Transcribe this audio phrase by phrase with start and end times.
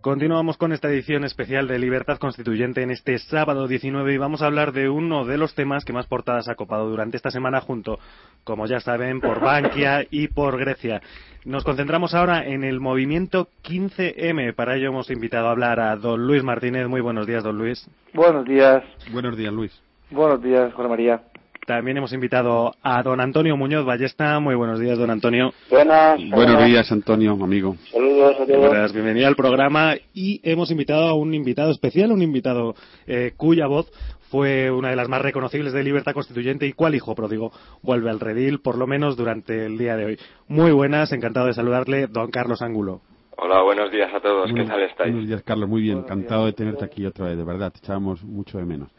[0.00, 4.46] Continuamos con esta edición especial de Libertad Constituyente en este sábado 19 y vamos a
[4.46, 7.98] hablar de uno de los temas que más portadas ha copado durante esta semana junto,
[8.44, 11.02] como ya saben, por Bankia y por Grecia.
[11.44, 14.54] Nos concentramos ahora en el movimiento 15M.
[14.54, 16.86] Para ello hemos invitado a hablar a don Luis Martínez.
[16.86, 17.90] Muy buenos días, don Luis.
[18.14, 18.84] Buenos días.
[19.10, 19.82] Buenos días, Luis.
[20.12, 21.22] Buenos días, José María.
[21.68, 24.40] También hemos invitado a don Antonio Muñoz Ballesta.
[24.40, 25.52] Muy buenos días, don Antonio.
[25.68, 26.18] Buenas.
[26.30, 27.76] Buenos días, Antonio, amigo.
[27.92, 28.36] Saludos.
[28.48, 29.92] Buenas, bienvenido al programa.
[30.14, 32.74] Y hemos invitado a un invitado especial, un invitado
[33.06, 33.92] eh, cuya voz
[34.30, 38.18] fue una de las más reconocibles de Libertad Constituyente y cuál hijo pródigo vuelve al
[38.18, 40.18] redil, por lo menos durante el día de hoy.
[40.46, 43.02] Muy buenas, encantado de saludarle, don Carlos Ángulo.
[43.36, 44.50] Hola, buenos días a todos.
[44.54, 45.12] ¿Qué tal estáis?
[45.12, 45.68] Buenos días, Carlos.
[45.68, 45.98] Muy bien.
[45.98, 47.70] Encantado de tenerte aquí otra vez, de verdad.
[47.70, 48.90] Te echábamos mucho de menos.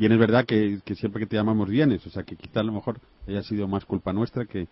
[0.00, 2.62] Bien, es verdad que, que siempre que te llamamos vienes, o sea que quizá a
[2.62, 2.98] lo mejor
[3.28, 4.66] haya sido más culpa nuestra que,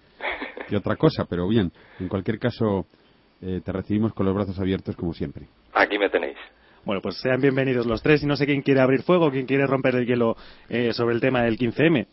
[0.67, 1.71] que otra cosa, pero bien.
[2.01, 2.87] En cualquier caso,
[3.43, 5.47] eh, te recibimos con los brazos abiertos como siempre.
[5.75, 6.39] Aquí me tenéis.
[6.83, 9.67] Bueno, pues sean bienvenidos los tres y no sé quién quiere abrir fuego, quién quiere
[9.67, 10.35] romper el hielo
[10.71, 12.07] eh, sobre el tema del 15M.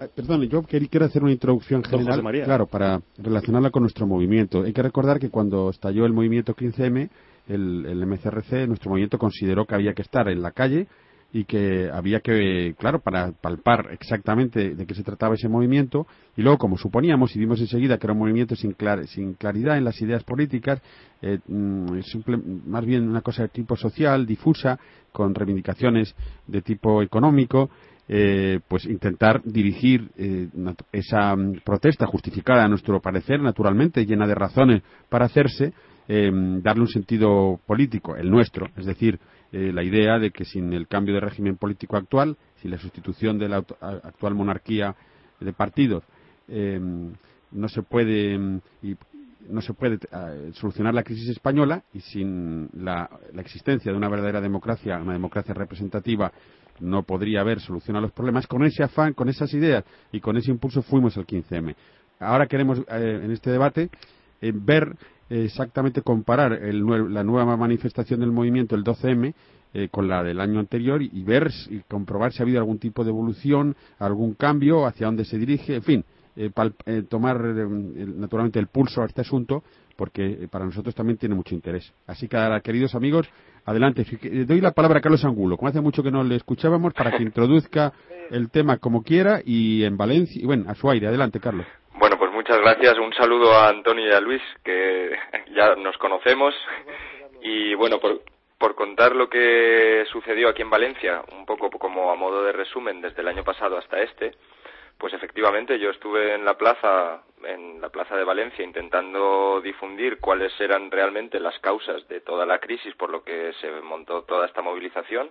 [0.00, 4.64] Eh, Perdón, yo quiero hacer una introducción general, claro, para relacionarla con nuestro movimiento.
[4.64, 7.08] Hay que recordar que cuando estalló el movimiento 15M,
[7.46, 10.88] el, el MCRC, nuestro movimiento consideró que había que estar en la calle
[11.32, 16.42] y que había que, claro, para palpar exactamente de qué se trataba ese movimiento, y
[16.42, 19.84] luego, como suponíamos y vimos enseguida que era un movimiento sin, clar- sin claridad en
[19.84, 20.80] las ideas políticas,
[21.22, 21.98] eh, mm,
[22.66, 24.78] más bien una cosa de tipo social, difusa,
[25.12, 26.14] con reivindicaciones
[26.46, 27.70] de tipo económico,
[28.08, 30.48] eh, pues intentar dirigir eh,
[30.92, 35.72] esa mm, protesta justificada a nuestro parecer, naturalmente, llena de razones para hacerse,
[36.08, 36.30] eh,
[36.62, 39.18] darle un sentido político, el nuestro, es decir,
[39.52, 43.38] eh, la idea de que sin el cambio de régimen político actual, sin la sustitución
[43.38, 44.94] de la actual monarquía
[45.40, 46.04] de partidos,
[46.48, 46.80] eh,
[47.52, 48.96] no se puede y
[49.48, 53.08] no se puede eh, solucionar la crisis española y sin la,
[53.38, 56.32] existencia de una verdadera democracia, una democracia representativa,
[56.80, 58.46] no podría haber solución a los problemas.
[58.46, 61.74] Con ese afán, con esas ideas y con ese impulso fuimos al 15M.
[62.18, 63.90] Ahora queremos, eh, en este debate,
[64.40, 64.96] eh, ver
[65.28, 69.34] exactamente comparar el la nueva manifestación del movimiento, el 12M,
[69.74, 73.04] eh, con la del año anterior y, ver y comprobar si ha habido algún tipo
[73.04, 76.04] de evolución, algún cambio, hacia dónde se dirige, en fin,
[76.36, 77.66] eh, pal- eh, tomar eh,
[78.16, 79.62] naturalmente el pulso a este asunto
[79.96, 81.90] porque eh, para nosotros también tiene mucho interés.
[82.06, 83.26] Así que, ahora, queridos amigos,
[83.64, 84.04] adelante.
[84.22, 87.16] Eh, Doy la palabra a Carlos Angulo, como hace mucho que no le escuchábamos, para
[87.16, 87.92] que introduzca
[88.30, 90.40] el tema como quiera y en Valencia.
[90.40, 91.06] Y bueno, a su aire.
[91.08, 91.66] Adelante, Carlos.
[92.48, 92.98] Muchas gracias.
[92.98, 95.18] Un saludo a Antonio y a Luis, que
[95.52, 96.54] ya nos conocemos.
[97.42, 98.20] Y bueno, por,
[98.56, 103.00] por contar lo que sucedió aquí en Valencia, un poco como a modo de resumen
[103.00, 104.30] desde el año pasado hasta este,
[104.96, 110.52] pues efectivamente yo estuve en la plaza, en la plaza de Valencia, intentando difundir cuáles
[110.60, 114.62] eran realmente las causas de toda la crisis por lo que se montó toda esta
[114.62, 115.30] movilización.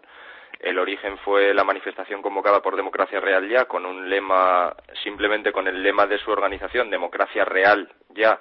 [0.59, 5.67] El origen fue la manifestación convocada por Democracia Real Ya, con un lema, simplemente con
[5.67, 8.39] el lema de su organización, Democracia Real Ya,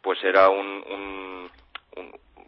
[0.00, 1.50] pues era un, un,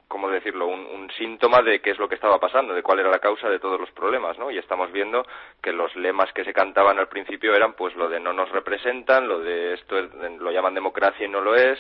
[0.09, 3.11] ¿cómo decirlo?, un, un síntoma de qué es lo que estaba pasando, de cuál era
[3.11, 4.51] la causa de todos los problemas, ¿no?
[4.51, 5.27] Y estamos viendo
[5.63, 9.29] que los lemas que se cantaban al principio eran, pues, lo de no nos representan,
[9.29, 11.79] lo de esto es- lo llaman democracia y no lo es,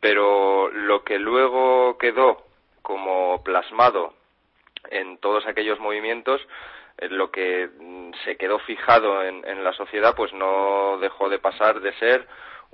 [0.00, 2.42] pero lo que luego quedó
[2.82, 4.14] como plasmado
[4.90, 6.40] en todos aquellos movimientos,
[6.98, 11.38] eh, lo que mm, se quedó fijado en, en la sociedad, pues no dejó de
[11.38, 12.26] pasar de ser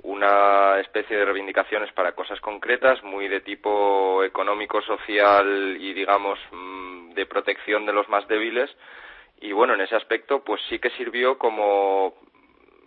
[0.03, 7.13] una especie de reivindicaciones para cosas concretas, muy de tipo económico, social y, digamos, mm,
[7.13, 8.69] de protección de los más débiles.
[9.41, 12.13] Y bueno, en ese aspecto, pues sí que sirvió como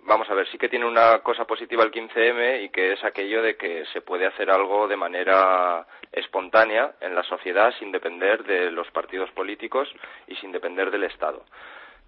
[0.09, 3.43] vamos a ver, sí que tiene una cosa positiva el 15M y que es aquello
[3.43, 8.71] de que se puede hacer algo de manera espontánea en la sociedad sin depender de
[8.73, 9.89] los partidos políticos
[10.27, 11.45] y sin depender del Estado.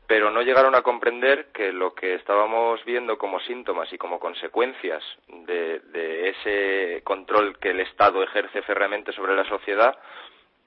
[0.07, 5.05] Pero no llegaron a comprender que lo que estábamos viendo como síntomas y como consecuencias
[5.29, 9.97] de, de ese control que el Estado ejerce férreamente sobre la sociedad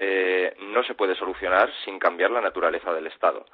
[0.05, 3.45] eh, no se puede solucionar sin cambiar la naturaleza del Estado.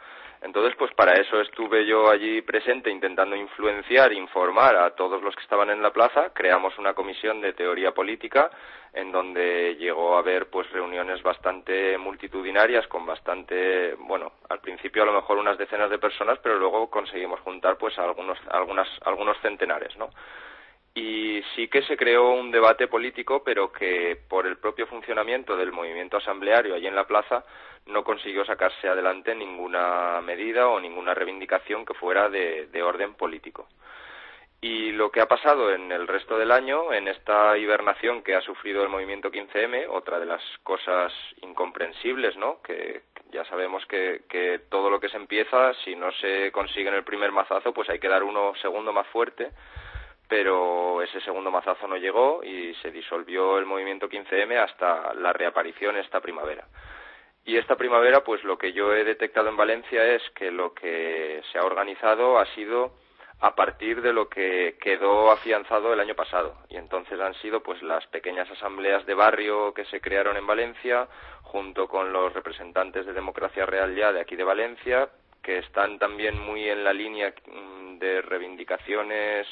[0.42, 5.44] Entonces, pues para eso estuve yo allí presente intentando influenciar, informar a todos los que
[5.44, 6.32] estaban en la plaza.
[6.34, 8.50] Creamos una comisión de teoría política
[8.94, 15.06] en donde llegó a haber pues reuniones bastante multitudinarias con bastante, bueno, al principio a
[15.06, 19.96] lo mejor unas decenas de personas, pero luego conseguimos juntar pues algunos algunas algunos centenares,
[19.98, 20.10] ¿no?
[20.94, 25.72] Y sí que se creó un debate político, pero que por el propio funcionamiento del
[25.72, 27.46] movimiento asambleario allí en la plaza
[27.86, 33.68] no consiguió sacarse adelante ninguna medida o ninguna reivindicación que fuera de, de orden político.
[34.62, 38.42] Y lo que ha pasado en el resto del año, en esta hibernación que ha
[38.42, 42.62] sufrido el movimiento 15M, otra de las cosas incomprensibles, ¿no?
[42.62, 46.96] Que ya sabemos que, que todo lo que se empieza, si no se consigue en
[46.96, 49.52] el primer mazazo, pues hay que dar uno segundo más fuerte
[50.30, 55.98] pero ese segundo mazazo no llegó y se disolvió el movimiento 15M hasta la reaparición
[55.98, 56.66] esta primavera.
[57.46, 61.42] Y esta primavera, pues lo que yo he detectado en Valencia es que lo que
[61.52, 62.94] se ha organizado ha sido
[63.42, 66.58] a partir de lo que quedó afianzado el año pasado.
[66.70, 71.08] Y entonces han sido pues las pequeñas asambleas de barrio que se crearon en Valencia,
[71.42, 75.10] junto con los representantes de Democracia Real ya de aquí de Valencia,
[75.42, 79.48] que están también muy en la línea mm, de reivindicaciones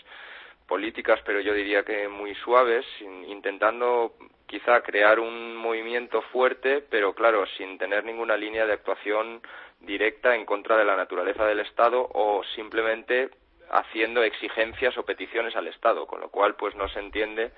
[0.68, 2.86] políticas, pero yo diría que muy suaves,
[3.28, 4.14] intentando
[4.46, 9.42] quizá crear un movimiento fuerte, pero claro, sin tener ninguna línea de actuación
[9.80, 13.30] directa en contra de la naturaleza del Estado o simplemente
[13.69, 17.52] haciendo exigencias o peticiones al Estado, con lo cual pues no se entiende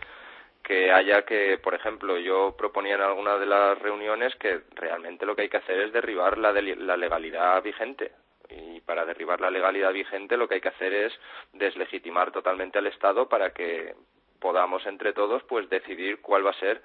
[0.63, 5.35] que haya que, por ejemplo, yo proponía en alguna de las reuniones que realmente lo
[5.35, 8.11] que hay que hacer es derribar la, la legalidad vigente
[8.49, 11.13] y para derribar la legalidad vigente lo que hay que hacer es
[11.53, 13.95] deslegitimar totalmente al Estado para que
[14.39, 16.81] podamos entre todos pues decidir cuál va a ser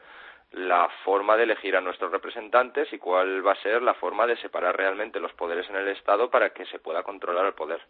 [0.53, 4.37] la forma de elegir a nuestros representantes y cuál va a ser la forma de
[4.37, 7.81] separar realmente los poderes en el Estado para que se pueda controlar el poder.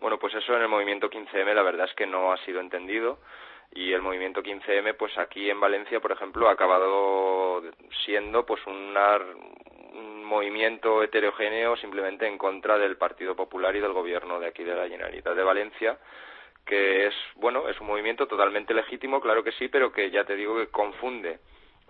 [0.00, 3.18] Bueno, pues eso en el movimiento 15M la verdad es que no ha sido entendido
[3.72, 7.62] y el movimiento 15M pues aquí en Valencia, por ejemplo, ha acabado
[8.04, 9.18] siendo pues una,
[9.96, 14.74] un movimiento heterogéneo simplemente en contra del Partido Popular y del gobierno de aquí de
[14.74, 15.98] la Generalitat de Valencia
[16.64, 20.36] que es bueno es un movimiento totalmente legítimo claro que sí pero que ya te
[20.36, 21.38] digo que confunde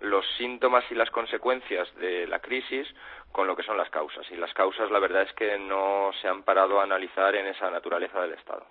[0.01, 2.87] los síntomas y las consecuencias de la crisis
[3.33, 4.27] con lo que son las causas.
[4.31, 7.71] Y las causas la verdad es que no se han parado a analizar en esa
[7.71, 8.67] naturaleza del Estado.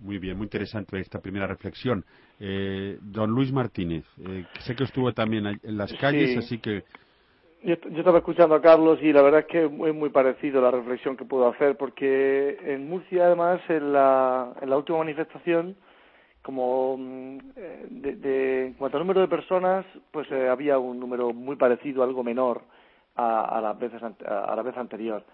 [0.00, 2.04] Muy bien, muy interesante esta primera reflexión.
[2.38, 6.84] Eh, don Luis Martínez, eh, sé que estuvo también en las calles, así que
[7.62, 11.16] yo, estaba escuchando a Carlos y la verdad es que es muy parecido la reflexión
[11.16, 15.76] que puedo hacer, porque en Murcia, además, en la, en la última manifestación,
[16.42, 17.38] como mm,
[17.90, 22.22] de, en cuanto al número de personas, pues eh, había un número muy parecido, algo
[22.22, 22.62] menor
[23.16, 25.24] a, a, las veces, a la vez anterior.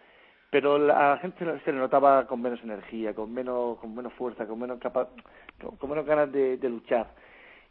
[0.51, 4.59] Pero la gente se le notaba con menos energía, con menos, con menos fuerza, con
[4.59, 5.09] menos, capa,
[5.79, 7.09] con menos ganas de luchar.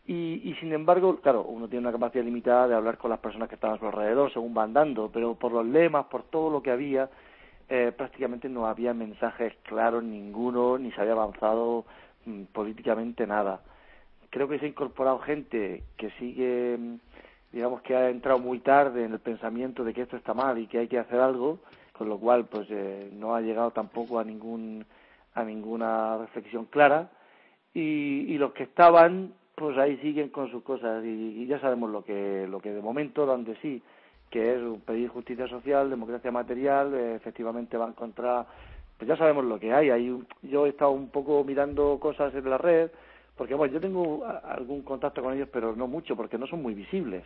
[0.06, 3.48] Y, y, sin embargo, claro, uno tiene una capacidad limitada de hablar con las personas
[3.48, 6.62] que estaban a su alrededor según van dando, pero por los lemas, por todo lo
[6.62, 7.10] que había,
[7.70, 11.86] eh, prácticamente no había mensajes claros ninguno, ni se había avanzado
[12.26, 13.62] mm, políticamente nada.
[14.30, 16.96] Creo que se ha incorporado gente que sigue, mm,
[17.54, 20.68] digamos que ha entrado muy tarde en el pensamiento de que esto está mal y
[20.68, 21.60] que hay que hacer algo,
[21.94, 24.86] con lo cual pues eh, no ha llegado tampoco a ningún
[25.36, 27.10] a ninguna reflexión clara
[27.74, 32.04] y, y los que estaban pues ahí siguen con sus cosas y, ya sabemos lo
[32.04, 33.82] que lo que de momento dan de sí
[34.30, 38.48] que es pedir justicia social democracia material eh, efectivamente van contra
[38.98, 39.90] pues ya sabemos lo que hay.
[39.90, 42.90] Hay yo he estado un poco mirando cosas en la red
[43.38, 46.74] porque bueno yo tengo algún contacto con ellos pero no mucho porque no son muy
[46.74, 47.24] visibles.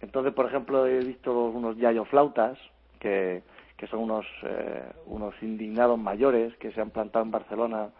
[0.00, 2.58] Entonces por ejemplo he visto unos yayo flautas
[2.98, 3.42] que
[3.76, 7.90] que son unos eh, unos indignados mayores que se han plantado en Barcelona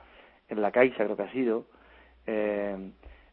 [0.49, 1.65] en la Caixa creo que ha sido
[2.27, 2.77] eh,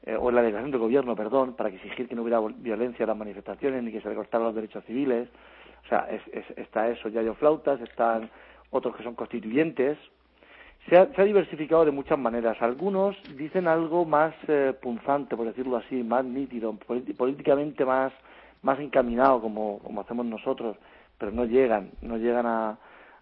[0.06, 3.08] eh, o en la delegación del gobierno, perdón, para exigir que no hubiera violencia en
[3.08, 5.30] las manifestaciones ni que se recortaran los derechos civiles.
[5.86, 6.08] O sea,
[6.58, 8.30] está eso, ya hay flautas, están
[8.70, 9.98] otros que son constituyentes.
[10.90, 12.62] Se ha, diversificado de muchas maneras.
[12.62, 16.74] Algunos dicen algo más eh, punzante, por decirlo así, más nítido,
[17.18, 18.12] políticamente más,
[18.62, 20.76] más encaminado, como, como hacemos nosotros,
[21.18, 22.78] pero no llegan, no llegan a,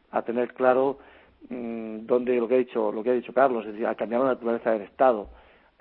[0.10, 0.98] a tener claro
[1.50, 4.22] mmm, dónde lo que ha dicho, lo que ha dicho Carlos, es decir, a cambiar
[4.22, 5.30] la naturaleza del Estado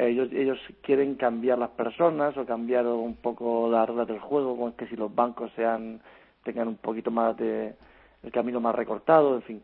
[0.06, 4.76] ellos, ellos quieren cambiar las personas o cambiar un poco las reglas del juego, como
[4.76, 6.00] que si los bancos sean
[6.44, 7.74] tengan un poquito más de
[8.22, 9.62] el camino más recortado, en fin,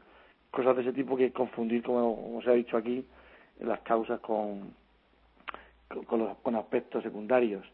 [0.50, 3.04] cosas de ese tipo que confundir, como, se ha dicho aquí,
[3.60, 4.74] las causas con,
[6.06, 7.66] con, los, con aspectos secundarios.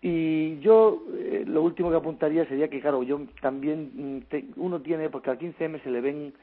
[0.00, 5.10] Y yo eh, lo último que apuntaría sería que, claro, yo también mm, uno tiene,
[5.10, 6.34] porque al 15M se le ven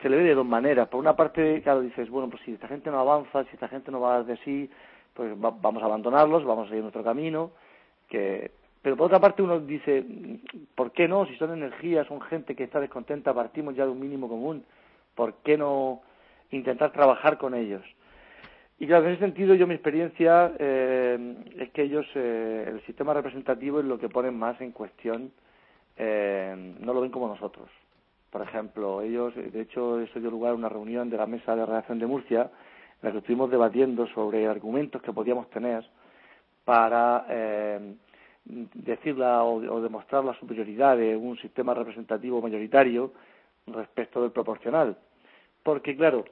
[0.00, 0.88] se le ve de dos maneras.
[0.88, 3.90] Por una parte, claro, dices, bueno, pues si esta gente no avanza, si esta gente
[3.90, 4.70] no va de sí,
[5.14, 7.52] pues vamos a abandonarlos, vamos a seguir nuestro camino.
[8.08, 8.50] Que...
[8.82, 10.04] Pero por otra parte uno dice,
[10.74, 11.24] ¿por qué no?
[11.24, 14.62] Si son energías, son gente que está descontenta, partimos ya de un mínimo común,
[15.14, 16.02] ¿por qué no
[16.50, 17.82] intentar trabajar con ellos?
[18.78, 23.14] Y claro, en ese sentido yo mi experiencia eh, es que ellos, eh, el sistema
[23.14, 25.32] representativo es lo que ponen más en cuestión,
[25.96, 27.70] eh, no lo ven como nosotros.
[28.30, 31.64] Por ejemplo, ellos, de hecho, eso dio lugar a una reunión de la mesa de
[31.64, 32.50] redacción de Murcia,
[33.04, 35.84] en que estuvimos debatiendo sobre argumentos que podíamos tener
[36.64, 37.94] para eh,
[38.44, 43.12] decir o, demostrar la superioridad de un sistema representativo mayoritario
[43.66, 44.96] respecto del proporcional.
[45.62, 46.24] Porque, claro,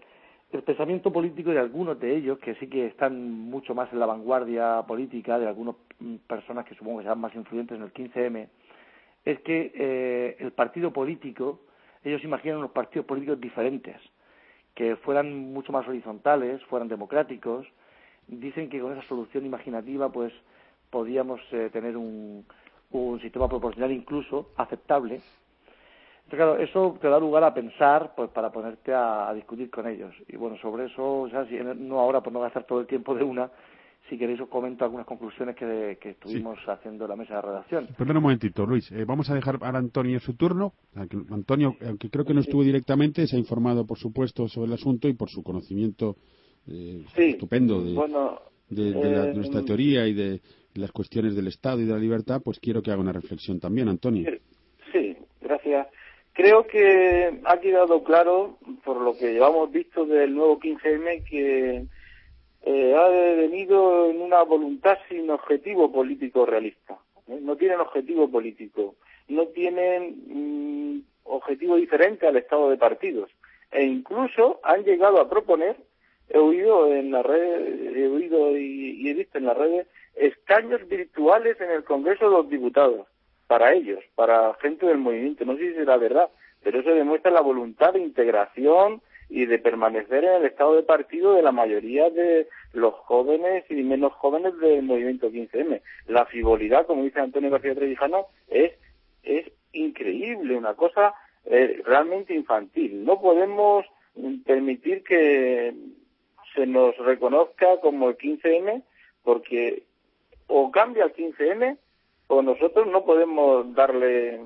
[0.51, 4.07] el pensamiento político de algunos de ellos, que sí que están mucho más en la
[4.07, 8.49] vanguardia política, de algunas mm, personas que supongo que sean más influyentes en el 15M,
[9.25, 11.61] es que eh, el partido político
[12.03, 13.97] ellos imaginan unos partidos políticos diferentes,
[14.75, 17.67] que fueran mucho más horizontales, fueran democráticos.
[18.27, 20.33] Dicen que con esa solución imaginativa, pues,
[20.91, 22.45] podíamos eh, tener un,
[22.93, 25.21] un sistema proporcional incluso aceptable.
[26.25, 30.15] Entonces, claro, eso te da lugar a pensar, pues, para ponerte a, discutir con ellos.
[30.29, 33.15] Y bueno, sobre eso, o sea, si, no ahora, por no gastar todo el tiempo
[33.15, 33.51] de una,
[34.09, 37.89] si queréis os comento algunas conclusiones que, estuvimos haciendo en la mesa de redacción.
[37.97, 38.91] Perdón un momentito, Luis.
[38.93, 40.73] Eh, vamos a dejar a Antonio su turno.
[41.31, 45.09] Antonio, aunque creo que no estuvo directamente, se ha informado, por supuesto, sobre el asunto
[45.09, 46.17] y por su conocimiento
[46.69, 47.93] eh, estupendo de,
[48.77, 50.41] eh, nuestra teoría y de
[50.75, 53.89] las cuestiones del Estado y de la libertad, pues quiero que haga una reflexión también,
[53.89, 54.31] Antonio.
[54.93, 55.89] Sí, gracias.
[56.33, 61.87] Creo que ha quedado claro, por lo que llevamos visto del nuevo 15M, que
[62.65, 66.99] eh, ha venido en una voluntad sin objetivo político realista.
[67.29, 67.39] ¿eh?
[67.41, 68.95] No tienen objetivo político,
[69.29, 73.31] no tienen mm, objetivo diferente al estado de partidos.
[73.71, 75.77] E incluso han llegado a proponer,
[76.29, 81.61] he oído en la red, he oído y, he visto en las redes, escaños virtuales
[81.61, 83.07] en el Congreso de los Diputados,
[83.47, 85.45] para ellos, para gente del movimiento.
[85.45, 86.29] No sé si será verdad,
[86.63, 89.03] pero eso demuestra la voluntad de integración,
[89.35, 93.83] y de permanecer en el estado de partido de la mayoría de los jóvenes y
[93.83, 95.81] menos jóvenes del movimiento 15M.
[96.09, 98.73] La frivolidad, como dice Antonio García Trevijano, es,
[99.23, 101.15] es increíble, una cosa
[101.47, 103.07] eh, realmente infantil.
[103.07, 103.87] No podemos
[104.45, 105.73] permitir que
[106.55, 108.83] se nos reconozca como el 15M
[109.25, 109.85] porque
[110.47, 111.79] o cambia el 15M
[112.27, 114.39] o nosotros no podemos darle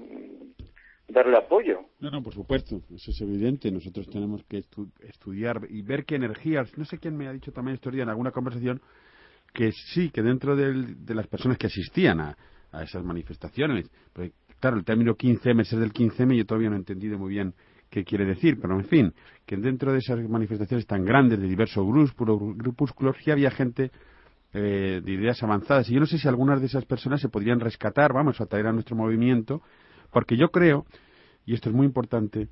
[1.08, 1.80] darle apoyo.
[2.00, 3.70] No, no, por supuesto, eso es evidente.
[3.70, 4.62] Nosotros tenemos que
[5.00, 6.76] estudiar y ver qué energías.
[6.76, 8.80] No sé quién me ha dicho también estos días en alguna conversación
[9.52, 12.36] que sí, que dentro de las personas que asistían a,
[12.82, 17.18] esas manifestaciones, pues, claro, el término 15M es del 15M, yo todavía no he entendido
[17.18, 17.54] muy bien
[17.88, 19.14] qué quiere decir, pero en fin,
[19.46, 23.90] que dentro de esas manifestaciones tan grandes de diversos grupúsculos, sí había gente
[24.52, 25.88] eh, de ideas avanzadas.
[25.88, 28.66] Y yo no sé si algunas de esas personas se podrían rescatar, vamos, a traer
[28.66, 29.62] a nuestro movimiento
[30.16, 30.86] porque yo creo,
[31.44, 32.48] y esto es muy importante,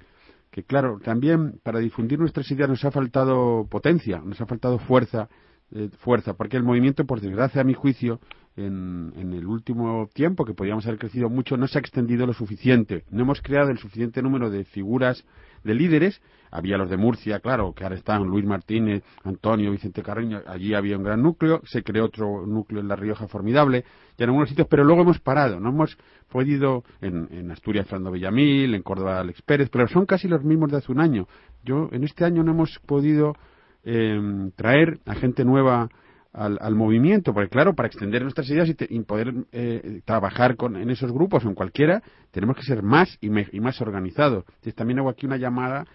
[0.50, 5.30] que claro, también para difundir nuestras ideas nos ha faltado potencia, nos ha faltado fuerza,
[5.70, 8.20] eh, fuerza, porque el movimiento, por desgracia, a mi juicio,
[8.54, 12.34] en, en, el último tiempo, que podríamos haber crecido mucho, no se ha extendido lo
[12.34, 13.04] suficiente.
[13.08, 15.24] No hemos creado el suficiente número de figuras
[15.64, 16.20] de líderes.
[16.50, 20.40] Había los de Murcia, claro, que ahora están Luis Martínez, Antonio, Vicente Carreño.
[20.46, 21.60] Allí había un gran núcleo.
[21.64, 23.84] Se creó otro núcleo en La Rioja formidable.
[24.16, 25.58] Y en algunos sitios, pero luego hemos parado.
[25.58, 25.98] No hemos
[26.30, 30.70] podido en, en Asturias, Fernando Villamil, en Córdoba, Alex Pérez, pero son casi los mismos
[30.70, 31.26] de hace un año.
[31.64, 33.34] Yo, en este año no hemos podido
[33.82, 35.88] eh, traer a gente nueva
[36.34, 41.12] al, movimiento, porque claro, para extender nuestras ideas y, poder eh, trabajar con, en esos
[41.12, 44.44] grupos o en cualquiera, tenemos que ser más y, más organizados.
[44.48, 45.86] Entonces, también hago aquí una llamada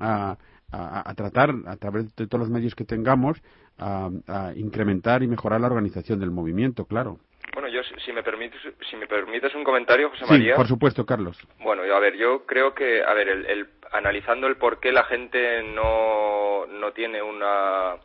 [0.00, 0.38] a,
[0.72, 3.38] a, tratar, a través de todos los medios que tengamos,
[3.78, 7.18] a, incrementar y mejorar la organización del movimiento, claro.
[7.52, 10.54] Bueno, yo, si me permites, si me permites un comentario, José María.
[10.54, 11.38] Sí, por supuesto, Carlos.
[11.60, 15.62] Bueno, a ver, yo creo que, a ver, el, analizando el por qué la gente
[15.74, 17.96] no, no tiene una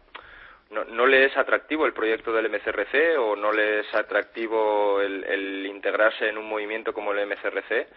[0.70, 6.28] no, le es atractivo el proyecto del MCRC o no le es atractivo el, integrarse
[6.28, 7.88] en un movimiento como el MCRC,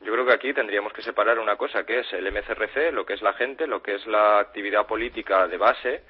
[0.00, 3.14] yo creo que aquí tendríamos que separar una cosa, que es el MCRC, lo que
[3.14, 6.02] es la gente, lo que es la actividad política de base,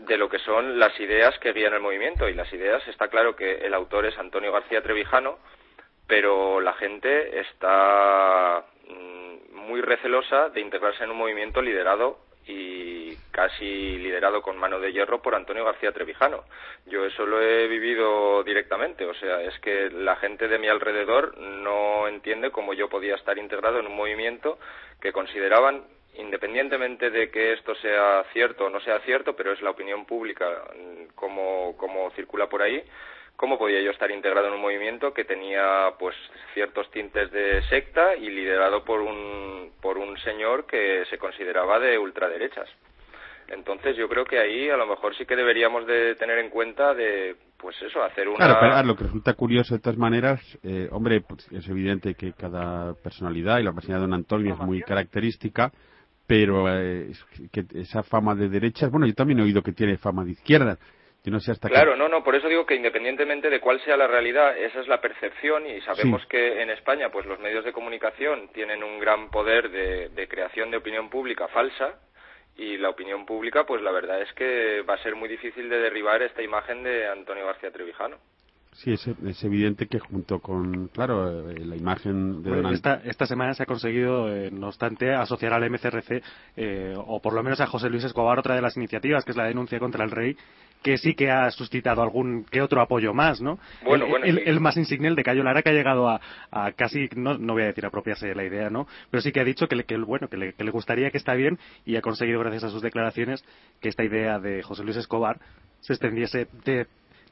[0.00, 2.28] de lo que son las ideas que guían el movimiento.
[2.28, 5.38] Y las ideas, está claro que el autor es Antonio García Trevijano,
[6.06, 13.98] pero la gente está mm, muy recelosa de integrarse en un movimiento liderado y casi
[13.98, 16.44] liderado con mano de hierro por Antonio García Trevijano.
[16.86, 21.36] Yo eso lo he vivido directamente, o sea, es que la gente de mi alrededor
[21.38, 24.58] no entiende cómo yo podía estar integrado en un movimiento
[25.00, 29.70] que consideraban independientemente de que esto sea cierto o no sea cierto, pero es la
[29.70, 32.82] opinión pública mm, como, como circula por ahí,
[33.38, 36.16] ¿cómo podía yo estar integrado en un movimiento que tenía pues
[36.54, 41.96] ciertos tintes de secta y liderado por un, por un señor que se consideraba de
[41.96, 42.68] ultraderechas?
[43.46, 46.92] Entonces yo creo que ahí a lo mejor sí que deberíamos de tener en cuenta
[46.94, 48.38] de, pues eso, hacer una...
[48.38, 52.32] Claro, pero lo que resulta curioso de todas maneras, eh, hombre, pues es evidente que
[52.32, 55.70] cada personalidad y la personalidad de don Antonio es muy característica,
[56.26, 57.12] pero eh,
[57.52, 60.76] que esa fama de derechas, bueno, yo también he oído que tiene fama de izquierda.
[61.28, 63.98] Yo no sé hasta claro, no, no, por eso digo que independientemente de cuál sea
[63.98, 67.72] la realidad, esa es la percepción y sabemos que en España pues los medios de
[67.74, 72.00] comunicación tienen un gran poder de, de creación de opinión pública falsa
[72.56, 75.78] y la opinión pública pues la verdad es que va a ser muy difícil de
[75.78, 78.16] derribar esta imagen de Antonio García Trevijano.
[78.78, 83.52] Sí, es, evidente que junto con, claro, eh, la imagen de bueno, esta, esta, semana
[83.52, 86.22] se ha conseguido, eh, no obstante, asociar al MCRC,
[86.56, 89.36] eh, o por lo menos a José Luis Escobar, otra de las iniciativas, que es
[89.36, 90.36] la denuncia contra el rey,
[90.80, 93.58] que sí que ha suscitado algún que otro apoyo más, ¿no?
[93.84, 96.20] Bueno, el, bueno, el, más insigne, el de Cayo Lara, que ha llegado a,
[96.52, 98.86] a, casi, no, no voy a decir apropiarse de la idea, ¿no?
[99.10, 101.18] Pero sí que ha dicho que, le, que bueno, que le, que le gustaría que
[101.18, 103.44] está bien y ha conseguido, gracias a sus declaraciones,
[103.80, 105.40] que esta idea de José Luis Escobar
[105.80, 106.86] se extendiese de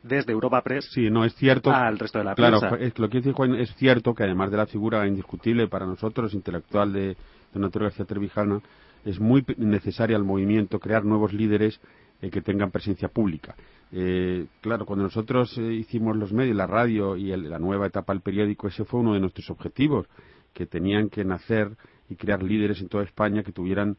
[0.07, 3.19] desde Europa Press sí, no, es cierto, al resto de la claro, Es, lo que
[3.19, 7.17] dice Juan es cierto que además de la figura indiscutible para nosotros, intelectual de
[7.53, 8.61] Don Antonio García Trevijana,
[9.05, 11.81] es muy necesaria al movimiento crear nuevos líderes
[12.21, 13.55] eh, que tengan presencia pública.
[13.93, 18.23] Eh, claro, cuando nosotros eh, hicimos los medios, la radio y la nueva etapa del
[18.23, 20.07] periódico, ese fue uno de nuestros objetivos,
[20.53, 21.77] que tenían que nacer
[22.09, 23.97] y crear líderes en toda España que tuvieran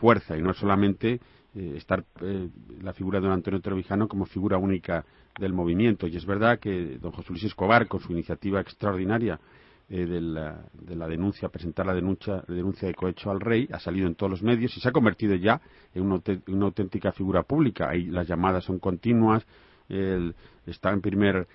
[0.00, 1.20] fuerza y no solamente
[1.54, 2.48] eh, estar eh,
[2.80, 5.04] la figura de don Antonio Trevijano como figura única
[5.38, 6.06] del movimiento.
[6.06, 9.38] Y es verdad que don José Luis Escobar, con su iniciativa extraordinaria
[9.90, 13.78] eh, de, la, de, la, denuncia, presentar la denuncia, denuncia de cohecho al rey, ha
[13.78, 15.60] salido en todos los medios y se ha convertido ya
[15.94, 17.90] en una, una auténtica figura pública.
[17.90, 19.46] Ahí las llamadas son continuas,
[19.88, 20.34] él
[20.66, 21.46] está en primer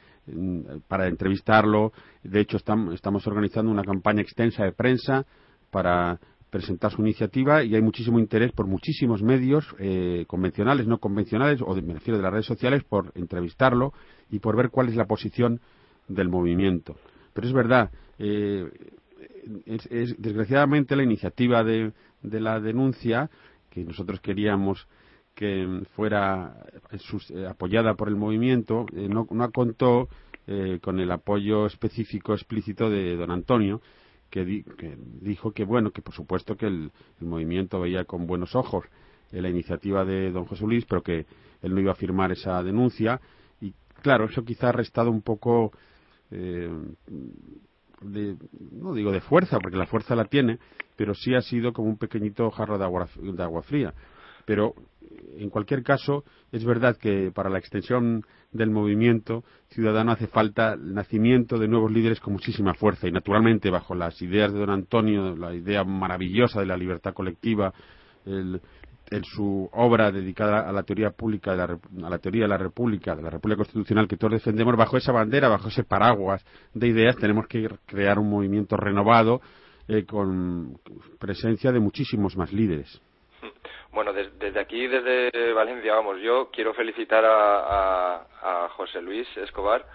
[0.88, 1.94] para entrevistarlo.
[2.24, 5.26] De hecho, estamos organizando una campaña extensa de prensa
[5.72, 11.62] para presentar su iniciativa y hay muchísimo interés por muchísimos medios eh, convencionales, no convencionales,
[11.66, 13.94] o de, me refiero de las redes sociales, por entrevistarlo
[14.30, 15.60] y por ver cuál es la posición
[16.08, 16.96] del movimiento.
[17.34, 18.66] Pero es verdad, eh,
[19.66, 23.30] es, desgraciadamente la iniciativa de, de, la denuncia,
[23.70, 24.88] que nosotros queríamos
[25.36, 26.66] que fuera
[27.30, 30.10] eh, apoyada por el movimiento, no, no contó
[30.82, 33.82] con el apoyo específico explícito de don Antonio,
[34.30, 34.46] que,
[35.22, 38.86] dijo que, bueno, que por supuesto que el, movimiento veía con buenos ojos
[39.32, 41.26] la iniciativa de don José Luis, pero que
[41.62, 43.20] él no iba a firmar esa denuncia.
[43.60, 45.72] Y claro, eso quizá ha restado un poco,
[46.32, 46.70] eh,
[48.02, 48.38] de,
[48.72, 50.60] no digo de fuerza, porque la fuerza la tiene,
[50.96, 53.94] pero sí ha sido como un pequeñito jarro de agua, de agua fría.
[54.46, 54.76] Pero
[55.38, 60.94] en cualquier caso, es verdad que para la extensión del movimiento ciudadano hace falta el
[60.94, 65.36] nacimiento de nuevos líderes con muchísima fuerza y naturalmente bajo las ideas de don Antonio,
[65.36, 67.74] la idea maravillosa de la libertad colectiva,
[69.10, 72.58] en su obra dedicada a la teoría pública, de la, a la teoría de la
[72.58, 76.88] República, de la República Constitucional que todos defendemos, bajo esa bandera, bajo ese paraguas de
[76.88, 79.42] ideas, tenemos que crear un movimiento renovado
[79.88, 80.78] eh, con
[81.20, 83.02] presencia de muchísimos más líderes.
[83.98, 89.88] Bueno, desde aquí, desde Valencia, vamos, yo quiero felicitar a, José Luis Escobar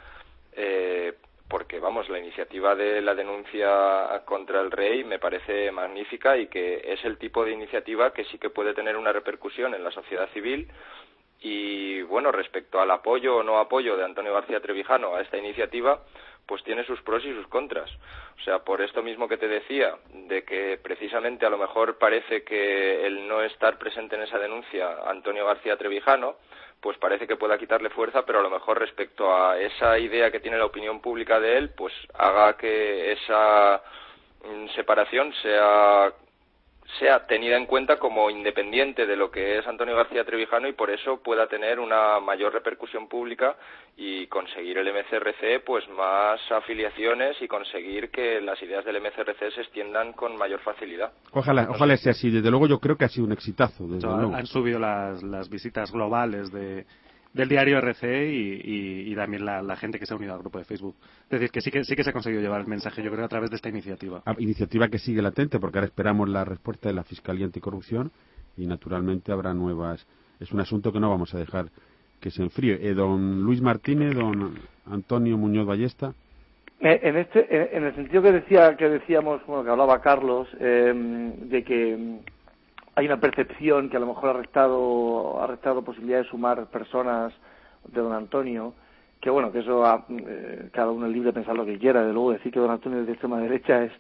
[0.55, 1.13] eh,
[1.49, 6.83] porque, vamos, la iniciativa de la denuncia contra el rey me parece magnífica y que
[6.85, 10.29] es el tipo de iniciativa que sí que puede tener una repercusión en la sociedad
[10.31, 10.67] civil.
[11.41, 16.03] Y, bueno, respecto al apoyo o no apoyo de Antonio García Trevijano a esta iniciativa,
[16.53, 17.91] pues tiene sus pros y sus contras.
[18.39, 22.45] O sea, por esto mismo que te decía, de que precisamente a lo mejor parece
[22.45, 26.37] que el no estar presente en esa denuncia Antonio García Trevijano,
[26.79, 30.41] pues parece que pueda quitarle fuerza, pero a lo mejor respecto a esa idea que
[30.41, 33.83] tiene la opinión pública de él, pues haga que esa
[34.45, 36.13] mm, separación sea
[36.99, 40.91] sea tenida en cuenta como independiente de lo que es Antonio García Trevijano y por
[40.91, 43.57] eso pueda tener una mayor repercusión pública
[43.97, 49.61] y conseguir el MCRC pues más afiliaciones y conseguir que las ideas del MCRC se
[49.63, 51.13] extiendan con mayor facilidad.
[51.33, 52.31] Ojalá, ojalá sea así.
[52.31, 53.85] Desde luego yo creo que ha sido un exitazo.
[53.85, 56.85] Han subido las, las visitas globales de,
[57.33, 60.97] del diario RC y, también la, gente que se ha unido al grupo de Facebook.
[61.25, 63.25] Es decir, que sí que sí que se ha conseguido llevar el mensaje, yo creo,
[63.25, 64.23] a través de esta iniciativa.
[64.27, 68.11] Ah, iniciativa que sigue latente, porque ahora esperamos la respuesta de la Fiscalía Anticorrupción
[68.57, 70.07] y naturalmente habrá nuevas.
[70.41, 71.67] Es un asunto que no vamos a dejar
[72.21, 72.79] que se enfríe.
[72.81, 74.55] Eh, don Luis Martínez, don
[74.87, 76.15] Antonio Muñoz Ballesta.
[76.81, 81.49] Eh, en, este, en el sentido que decía que decíamos, bueno, que hablaba Carlos, em,
[81.49, 82.19] de que
[82.95, 87.33] hay una percepción que a lo mejor ha restado, ha restado posibilidad de sumar personas
[87.89, 88.75] de don Antonio,
[89.21, 92.13] que bueno, que eso eh, cada uno es libre de pensar lo que quiera, de
[92.13, 93.93] luego decir que don Antonio es de extrema derecha es,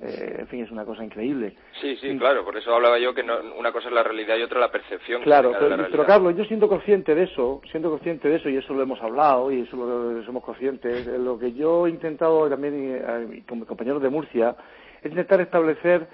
[0.00, 1.54] eh, en fin, es una cosa increíble.
[1.80, 4.60] Sí, sí, claro, por eso hablaba yo que una cosa es la realidad y otra
[4.60, 5.22] la percepción.
[5.22, 8.82] Claro, pero, Carlos, yo siento consciente de eso, siento consciente de eso y eso lo
[8.82, 11.06] hemos hablado y eso lo, somos conscientes.
[11.06, 14.54] Lo que yo he intentado también eh, con mis compañeros de Murcia
[15.02, 16.06] es intentar establecer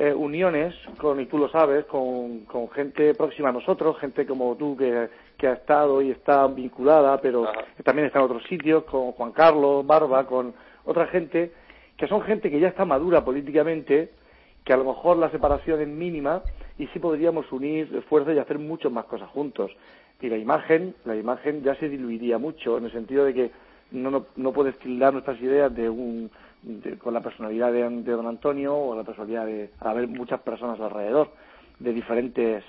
[0.00, 4.54] eh, uniones, con, y tú lo sabes, con, con, gente próxima a nosotros, gente como
[4.54, 8.84] tú que, que ha estado y está vinculada, pero que también está en otros sitios,
[8.84, 11.50] con Juan Carlos, Barba, con otra gente
[11.96, 14.12] que son gente que ya está madura políticamente,
[14.64, 16.42] que a lo mejor la separación es mínima
[16.78, 19.72] y sí podríamos unir esfuerzos y hacer muchas más cosas juntos.
[20.20, 23.50] Y la imagen, la imagen ya se diluiría mucho en el sentido de que
[23.90, 26.30] no, no, no puedes tildar nuestras ideas de un,
[26.98, 31.32] con la personalidad de, de, don Antonio o la personalidad de haber muchas personas alrededor
[31.78, 32.64] de diferentes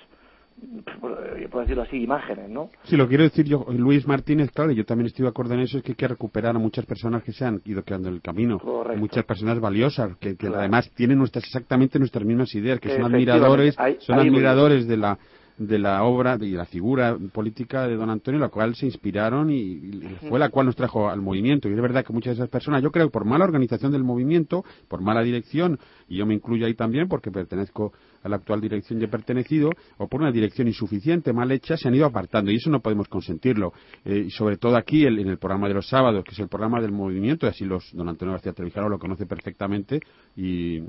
[1.50, 2.70] por decirlo así, imágenes, ¿no?
[2.84, 5.78] Sí, lo quiero decir yo, Luis Martínez, claro, yo también estoy de acuerdo en eso,
[5.78, 8.20] es que hay que recuperar a muchas personas que se han ido quedando en el
[8.20, 8.60] camino,
[8.96, 14.18] muchas personas valiosas, que, además tienen nuestras exactamente nuestras mismas ideas, que son admiradores, son
[14.18, 15.18] admiradores de la
[15.60, 20.00] de la obra y la figura política de don Antonio, la cual se inspiraron y,
[20.26, 21.68] fue la cual nos trajo al movimiento.
[21.68, 24.64] Y es verdad que muchas de esas personas, yo creo por mala organización del movimiento,
[24.88, 29.00] por mala dirección, y yo me incluyo ahí también porque pertenezco a la actual dirección
[29.00, 32.56] y he pertenecido, o por una dirección insuficiente, mal hecha, se han ido apartando y
[32.56, 33.72] eso no podemos consentirlo.
[34.04, 36.80] Eh, y sobre todo aquí en el programa de los sábados, que es el programa
[36.80, 40.00] del movimiento, y así los, don Antonio García Trevijano lo conoce perfectamente
[40.36, 40.80] y,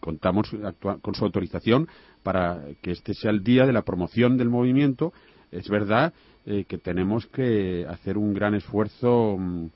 [0.00, 1.86] contamos con su autorización
[2.22, 5.12] para que este sea el día de la promoción del movimiento.
[5.50, 6.12] Es verdad
[6.46, 9.66] eh, que tenemos que hacer un gran esfuerzo mm,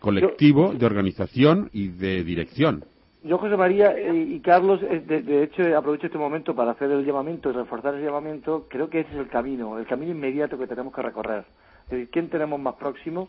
[0.00, 2.84] colectivo de organización y de dirección.
[3.22, 7.50] Yo, José María y Carlos, eh, de, hecho, aprovecho este momento para hacer el llamamiento
[7.50, 8.66] y reforzar el llamamiento.
[8.70, 11.44] Creo que ese es el camino, el camino inmediato que tenemos que recorrer.
[11.84, 13.28] Es decir, ¿quién tenemos más próximo?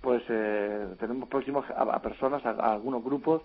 [0.00, 3.42] Pues eh, tenemos próximos a, personas, a, algunos grupos.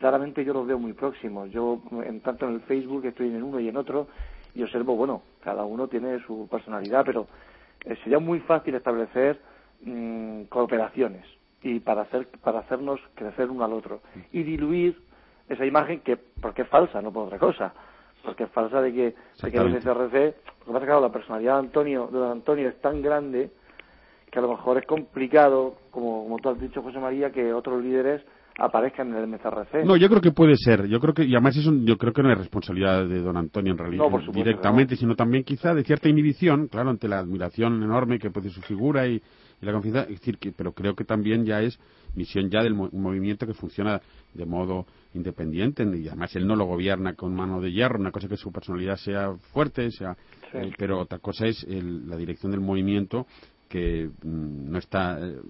[0.00, 1.48] Claramente yo los veo muy próximos.
[1.52, 4.08] Yo, en, tanto en el Facebook, estoy en uno y en otro,
[4.56, 7.28] y observo, bueno, cada uno tiene su personalidad, pero
[7.84, 9.40] eh, sería muy fácil establecer
[9.82, 11.24] mm, cooperaciones
[11.62, 14.00] y para hacer para hacernos crecer uno al otro
[14.32, 15.09] y diluir
[15.50, 17.74] esa imagen que, porque es falsa, no por otra cosa,
[18.24, 21.54] porque es falsa de que, de que el SRC, lo que pasa que la personalidad
[21.54, 23.50] de Antonio, de Antonio es tan grande
[24.30, 27.82] que a lo mejor es complicado, como, como tú has dicho, José María, que otros
[27.82, 28.22] líderes
[28.58, 29.84] aparezcan en el MCRC.
[29.84, 30.86] No, yo creo que puede ser.
[30.86, 33.72] Yo creo que, y además eso, yo creo que no es responsabilidad de don Antonio
[33.72, 38.30] en realidad directamente, sino también quizá de cierta inhibición, claro, ante la admiración enorme que
[38.30, 39.14] puede su figura y,
[39.60, 41.80] y la confianza, es decir, que, pero creo que también ya es
[42.14, 44.00] misión ya del movimiento que funciona
[44.34, 48.28] de modo independiente y además él no lo gobierna con mano de hierro, una cosa
[48.28, 50.16] que su personalidad sea fuerte, sea,
[50.52, 53.26] eh, pero otra cosa es la dirección del movimiento
[53.68, 55.40] que mm, no está eh,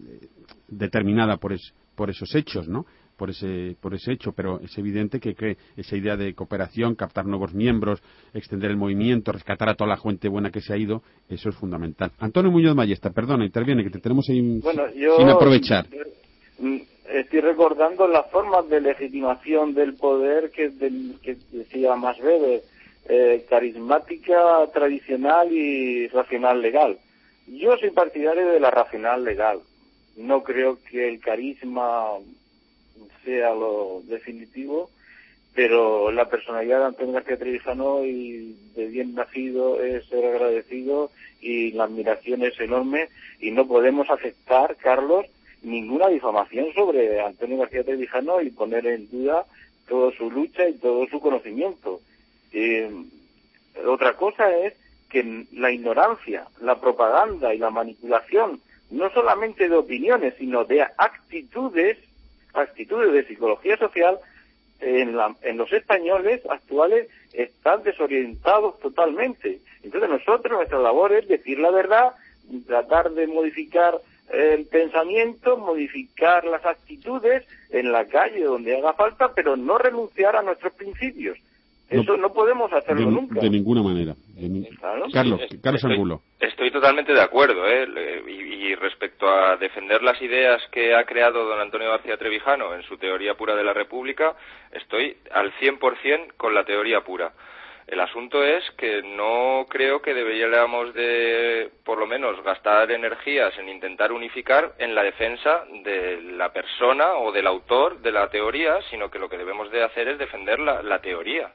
[0.68, 1.54] determinada por,
[1.94, 2.86] por esos hechos, ¿no?
[3.20, 7.26] por ese, por ese hecho, pero es evidente que, que, esa idea de cooperación, captar
[7.26, 11.02] nuevos miembros, extender el movimiento, rescatar a toda la gente buena que se ha ido,
[11.28, 12.12] eso es fundamental.
[12.18, 14.40] Antonio Muñoz Mayesta, perdona, interviene, que te tenemos ahí
[15.18, 15.86] sin aprovechar.
[16.60, 16.76] Mm,
[17.08, 22.62] estoy recordando las formas de legitimación del poder que, decía más breve,
[23.08, 26.98] eh, carismática, tradicional y racional legal.
[27.46, 29.60] Yo soy partidario de la racional legal.
[30.16, 32.18] No creo que el carisma
[33.24, 34.90] sea lo definitivo,
[35.54, 41.72] pero la personalidad de Antonio García Trevijano y de bien nacido es ser agradecido y
[41.72, 43.08] la admiración es enorme
[43.40, 45.26] y no podemos aceptar, Carlos,
[45.62, 49.44] ninguna difamación sobre Antonio García Trevijano y poner en duda
[49.88, 52.00] toda su lucha y todo su conocimiento.
[52.52, 52.90] Eh,
[53.86, 54.74] otra cosa es
[55.08, 61.98] que la ignorancia, la propaganda y la manipulación, no solamente de opiniones, sino de actitudes,
[62.54, 64.18] actitudes de psicología social,
[64.80, 69.60] en, en los españoles actuales están desorientados totalmente.
[69.82, 72.14] Entonces nosotros, nuestra labor es decir la verdad,
[72.66, 74.00] tratar de modificar
[74.32, 80.42] el pensamiento, modificar las actitudes en la calle donde haga falta, pero no renunciar a
[80.42, 81.38] nuestros principios.
[81.90, 83.40] Eso no, podemos hacerlo nunca.
[83.40, 84.14] De ninguna manera.
[85.12, 86.22] Carlos, Carlos Angulo.
[86.38, 87.66] Estoy totalmente de acuerdo.
[87.66, 87.86] ¿eh?
[88.28, 92.96] Y, respecto a defender las ideas que ha creado don Antonio García Trevijano en su
[92.96, 94.36] teoría pura de la República,
[94.70, 97.32] estoy al 100% con la teoría pura.
[97.90, 103.68] El asunto es que no creo que deberíamos de, por lo menos, gastar energías en
[103.68, 109.11] intentar unificar en la defensa de la persona o del autor de la teoría, sino
[109.11, 111.53] que lo que debemos de hacer es defender la, teoría.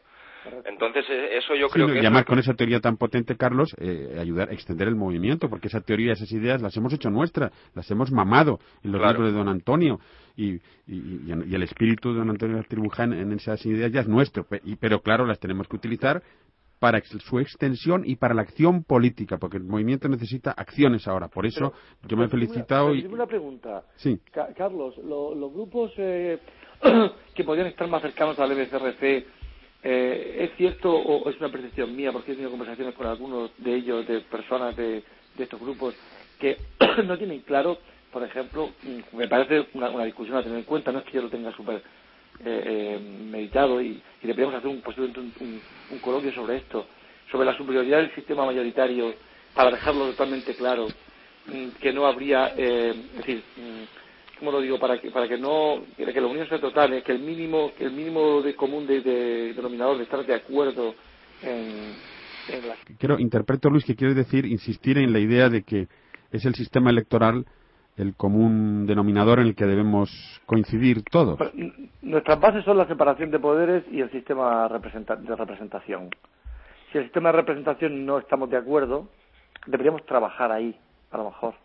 [0.66, 1.96] Entonces, eh, eso yo creo que...
[1.96, 5.68] Y además, con esa teoría tan potente, Carlos, eh, ayudar a extender el movimiento, porque
[5.68, 9.38] esa teoría, esas ideas, las hemos hecho nuestras, las hemos mamado en los libros de
[9.38, 10.00] don Antonio,
[10.38, 10.56] y,
[10.88, 14.46] y, el espíritu de don Antonio Tribuján en esas ideas ya es nuestro,
[14.80, 16.22] pero claro, las tenemos que utilizar
[16.80, 21.30] para su extensión y para la acción política, porque el movimiento necesita acciones ahora.
[21.30, 21.74] Por eso
[22.08, 22.94] yo me he felicitado.
[22.94, 23.06] y...
[23.06, 23.84] Una pregunta.
[23.96, 24.20] Sí.
[24.56, 26.40] Carlos, los grupos eh,
[27.34, 29.26] que podrían estar más cercanos al MCRC,
[29.86, 33.76] eh, ¿es cierto o es una percepción mía, porque he tenido conversaciones con algunos de
[33.76, 35.04] ellos, de personas de,
[35.38, 35.96] de estos grupos,
[36.40, 36.58] que
[37.06, 37.78] no tienen claro
[38.16, 41.24] por ejemplo, mm, me parece una, discusión a tener en cuenta, no es que yo
[41.24, 41.84] lo tenga súper
[42.46, 42.64] eh,
[42.96, 46.88] eh, meditado y, y deberíamos hacer un, posiblemente un, coloquio sobre esto,
[47.30, 49.16] sobre la superioridad del sistema mayoritario,
[49.54, 50.88] para dejarlo totalmente claro,
[51.48, 53.84] mm, que no habría, eh, es decir, mm,
[54.40, 54.80] ¿cómo lo digo?
[54.80, 58.42] Para que, para que no, que la unión sea total, que el mínimo, el mínimo
[58.42, 59.02] de común de,
[59.54, 60.96] denominador de estar de acuerdo
[61.42, 61.94] en,
[62.50, 62.76] en la...
[62.98, 65.88] Quiero, interpreto Luis que quiere decir insistir en la idea de que
[66.32, 67.46] es el sistema electoral
[67.98, 70.10] el común denominador en el que debemos
[70.46, 71.40] coincidir todos.
[72.02, 76.10] Nuestras bases son la separación de poderes y el sistema de representación.
[76.92, 79.08] Si el sistema de representación no estamos de acuerdo,
[79.66, 80.78] deberíamos trabajar ahí,
[81.12, 81.56] a lo mejor.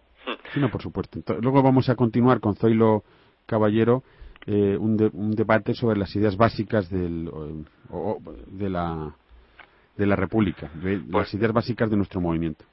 [0.53, 1.21] Sí, no, por supuesto.
[1.41, 3.05] luego vamos a continuar con Zoilo
[3.47, 4.03] Caballero
[4.47, 4.97] eh, un,
[5.37, 7.31] debate sobre las ideas básicas del,
[8.47, 9.15] de, la,
[9.97, 12.65] de la República, las pues ideas básicas de nuestro movimiento.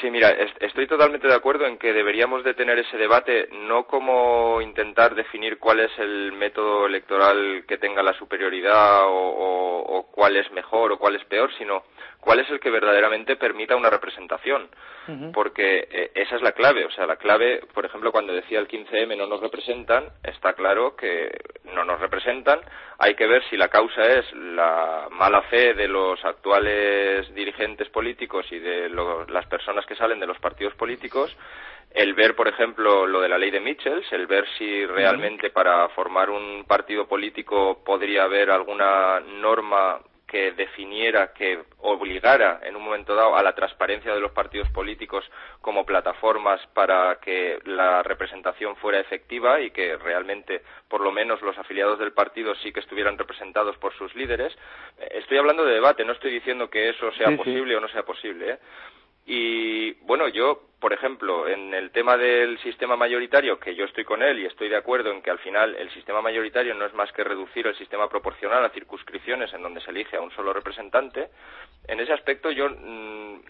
[0.00, 4.60] Sí, mira, estoy totalmente de acuerdo en que deberíamos de tener ese debate no como
[4.60, 10.92] intentar definir cuál es el método electoral que tenga la superioridad o, cuál es mejor
[10.92, 11.84] o cuál es peor, sino
[12.24, 14.68] cuál es el que verdaderamente permita una representación.
[15.34, 16.86] Porque eh, esa es la clave.
[16.86, 20.96] O sea, la clave, por ejemplo, cuando decía el 15M no nos representan, está claro
[20.96, 21.30] que
[21.74, 22.60] no nos representan.
[22.98, 28.46] Hay que ver si la causa es la mala fe de los actuales dirigentes políticos
[28.50, 28.88] y de
[29.28, 31.36] las personas que salen de los partidos políticos,
[31.90, 35.88] el ver, por ejemplo, lo de la ley de Michels, el ver si realmente para
[35.90, 40.00] formar un partido político podría haber alguna norma
[40.34, 45.24] que definiera, que obligara en un momento dado a la transparencia de los partidos políticos
[45.60, 51.56] como plataformas para que la representación fuera efectiva y que realmente, por lo menos, los
[51.56, 54.52] afiliados del partido sí que estuvieran representados por sus líderes.
[54.98, 58.02] Eh, estoy hablando de debate, no estoy diciendo que eso sea posible o no sea
[58.02, 58.54] posible.
[58.54, 58.58] ¿eh?
[59.26, 64.22] Y bueno, yo, por ejemplo, en el tema del sistema mayoritario, que yo estoy con
[64.22, 67.10] él y estoy de acuerdo en que al final el sistema mayoritario no es más
[67.12, 71.30] que reducir el sistema proporcional a circunscripciones en donde se elige a un solo representante,
[71.88, 73.40] en ese aspecto yo mm,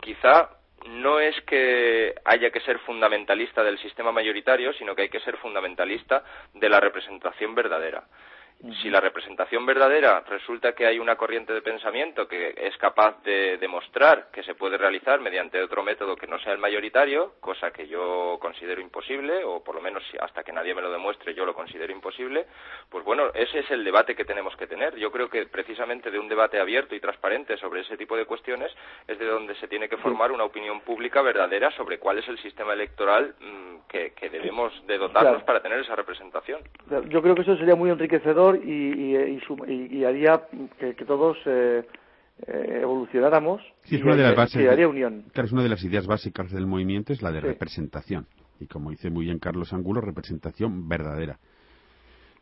[0.00, 0.50] quizá
[0.86, 5.36] no es que haya que ser fundamentalista del sistema mayoritario, sino que hay que ser
[5.36, 8.04] fundamentalista de la representación verdadera.
[8.80, 13.58] Si la representación verdadera resulta que hay una corriente de pensamiento que es capaz de
[13.58, 17.88] demostrar que se puede realizar mediante otro método que no sea el mayoritario, cosa que
[17.88, 21.54] yo considero imposible, o por lo menos hasta que nadie me lo demuestre yo lo
[21.54, 22.46] considero imposible,
[22.88, 24.94] pues bueno, ese es el debate que tenemos que tener.
[24.94, 28.70] Yo creo que precisamente de un debate abierto y transparente sobre ese tipo de cuestiones
[29.08, 32.38] es de donde se tiene que formar una opinión pública verdadera sobre cuál es el
[32.38, 36.62] sistema electoral mm, que, debemos de dotarnos para tener esa representación.
[37.08, 40.42] Yo creo que eso sería muy enriquecedor y, haría
[40.78, 41.84] que, todos eh,
[42.46, 45.24] eh, evolucionáramos y, una de las bases, haría unión.
[45.32, 48.26] es una de las ideas básicas del movimiento es la de representación.
[48.58, 51.38] Y como dice muy bien Carlos Angulo, representación verdadera.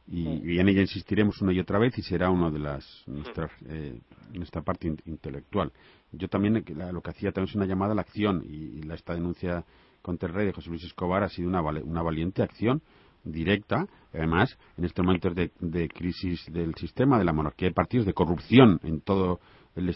[0.07, 4.01] Y, en ella insistiremos una y otra vez y será una de las nuestras eh,
[4.33, 5.73] nuestra parte intelectual.
[6.13, 9.15] Yo también lo que hacía también es una llamada a la acción y, la, esta
[9.15, 9.65] denuncia
[10.03, 12.83] contra el rey de José Luis Escobar ha sido una, una valiente acción
[13.25, 18.15] directa, además, en estos momentos de, crisis del sistema, de la monarquía de partidos, de
[18.15, 19.41] corrupción en todo
[19.77, 19.89] el,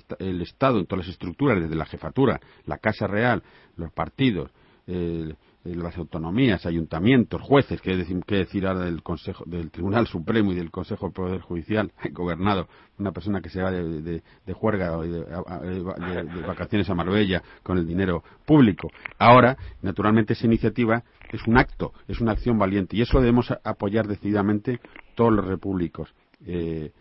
[0.42, 3.42] Estado, en todas las estructuras, desde la jefatura, la Casa Real,
[3.76, 4.50] los partidos,
[5.64, 10.56] las autonomías, ayuntamientos, jueces, que decir, que decir ahora del, Consejo, del Tribunal Supremo y
[10.56, 15.02] del Consejo del Poder Judicial, gobernado una persona que se va de, de, juerga o
[15.02, 15.24] de,
[16.46, 18.90] vacaciones a Marbella con el dinero público.
[19.18, 24.06] Ahora, naturalmente, esa iniciativa es un acto, es una acción valiente y eso debemos apoyar
[24.06, 24.80] decididamente
[25.14, 26.14] todos los repúblicos.
[26.46, 26.92] Eh,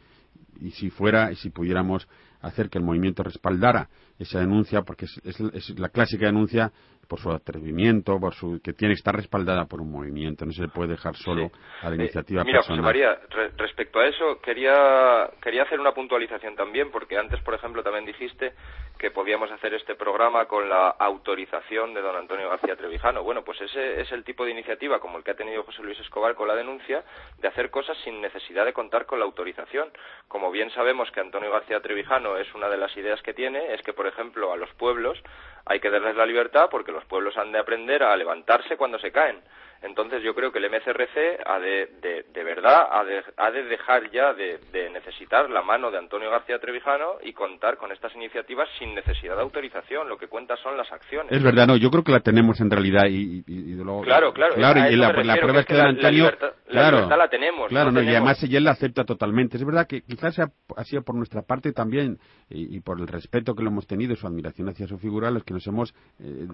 [0.62, 2.08] y si fuera, y si pudiéramos
[2.41, 6.71] hacer que el movimiento respaldara esa denuncia, porque es, la clásica denuncia
[7.13, 10.63] por su atrevimiento, por su que tiene que estar respaldada por un movimiento, no se
[10.63, 11.52] le puede dejar solo
[11.84, 12.82] a la iniciativa eh, mira, personal.
[12.82, 13.19] José María,
[13.56, 18.54] respecto a eso quería quería hacer una puntualización también, porque antes, por ejemplo, también dijiste
[18.97, 23.21] que podíamos hacer este programa con la autorización de don Antonio García Trevijano.
[23.21, 25.99] Bueno, pues ese es el tipo de iniciativa, como el que ha tenido José Luis
[25.99, 27.04] Escobar con la denuncia,
[27.38, 29.91] de hacer cosas sin necesidad de contar con la autorización.
[30.28, 33.84] Como bien sabemos que Antonio García Trevijano es una de las ideas que tiene, es
[33.84, 35.21] que, por ejemplo, a los pueblos
[35.65, 39.12] hay que darles la libertad porque los pueblos han de aprender a levantarse cuando se
[39.12, 39.42] caen.
[39.84, 44.10] Entonces yo creo que el MCRC ha de, de, verdad, ha de, ha de, dejar
[44.12, 44.58] ya de,
[44.91, 49.41] necesitar la mano de Antonio García Trevijano y contar con estas iniciativas sin necesidad de
[49.41, 50.08] autorización.
[50.08, 51.34] Lo que cuenta son las acciones.
[51.34, 54.56] Es verdad, no, yo creo que la tenemos en realidad y, y, luego, Claro, claro.
[54.56, 56.32] Claro, y la, prueba es que, la, Antonio...
[56.65, 57.67] claro, la tenemos.
[57.67, 59.58] Claro, y además ella la acepta totalmente.
[59.58, 62.19] Es verdad que quizás ha sido por nuestra parte también
[62.50, 65.43] y, por el respeto que lo hemos tenido y su admiración hacia su figura los
[65.43, 65.93] que nos hemos...
[66.22, 66.48] Eh,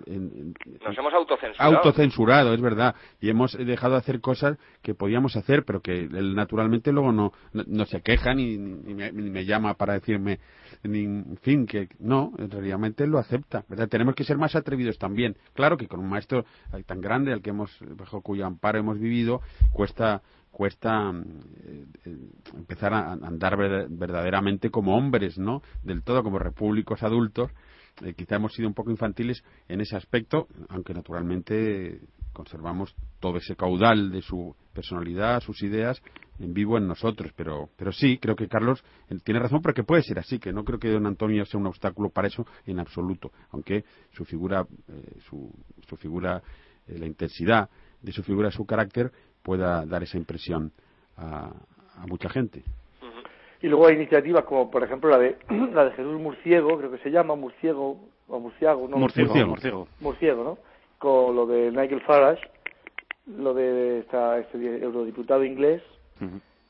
[0.83, 1.77] nos hemos autocensurado.
[1.77, 6.35] Autocensurado, es verdad y hemos dejado de hacer cosas que podíamos hacer, pero que él
[6.35, 10.39] naturalmente luego no, no, se queja ni, ni, me, llama para decirme,
[10.83, 13.65] ni, en fin, que no, realmente lo acepta.
[13.67, 13.89] ¿verdad?
[13.89, 15.35] Tenemos que ser más atrevidos también.
[15.53, 16.45] Claro que con un maestro
[16.85, 21.13] tan grande al que hemos, bajo cuyo amparo hemos vivido, cuesta cuesta
[21.63, 22.17] eh, eh,
[22.53, 25.61] empezar a andar verdaderamente como hombres, ¿no?
[25.83, 27.51] Del todo como repúblicos adultos.
[28.03, 32.01] Eh, quizá hemos sido un poco infantiles en ese aspecto, aunque naturalmente
[32.39, 36.01] conservamos todo ese caudal de su personalidad, sus ideas
[36.39, 37.33] en vivo en nosotros.
[37.35, 38.81] Pero, pero sí, creo que Carlos
[39.25, 42.11] tiene razón, porque puede ser así, que no creo que don Antonio sea un obstáculo
[42.11, 45.51] para eso en absoluto, aunque su figura, eh, su,
[45.85, 46.41] su, figura,
[46.87, 47.69] eh, la intensidad
[48.01, 49.11] de su figura, su carácter,
[49.43, 50.71] pueda dar esa impresión
[51.17, 51.51] a,
[52.07, 52.63] mucha gente.
[53.61, 55.37] Y luego hay iniciativas como, por ejemplo, la de,
[55.73, 57.99] la de Jesús Murciego, creo que se llama Murciego,
[58.29, 58.95] o Murciago, ¿no?
[58.95, 59.87] Murciego, Murciego.
[59.99, 60.68] Murciego, ¿no?
[60.99, 62.41] Con lo de Nigel Farage,
[63.25, 65.81] lo de esta, este eurodiputado inglés,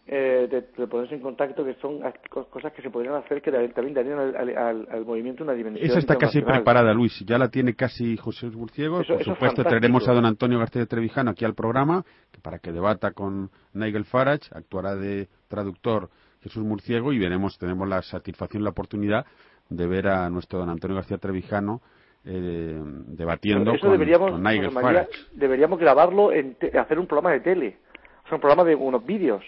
[0.08, 4.20] eh, de, ponerse en contacto, que son cosas que se podrían hacer que también darían
[4.20, 5.90] al, movimiento una dimensión.
[5.90, 7.24] Esa está casi preparada, Luis.
[7.26, 9.04] Ya la tiene casi José Burciego.
[9.04, 12.06] Por supuesto, traeremos a don Antonio García Trevijano aquí al programa
[12.42, 14.50] para que debata con Nigel Farage.
[14.54, 16.10] Actuará de traductor
[16.42, 19.26] Jesús Murciego y veremos, tenemos la satisfacción, la oportunidad
[19.70, 21.82] de ver a nuestro don Antonio García Trevijano
[22.26, 25.10] eh, debatiendo con, deberíamos, Nigel Farage.
[25.34, 27.78] Deberíamos grabarlo, en hacer un programa de tele,
[28.26, 29.44] o sea, un programa de unos vídeos.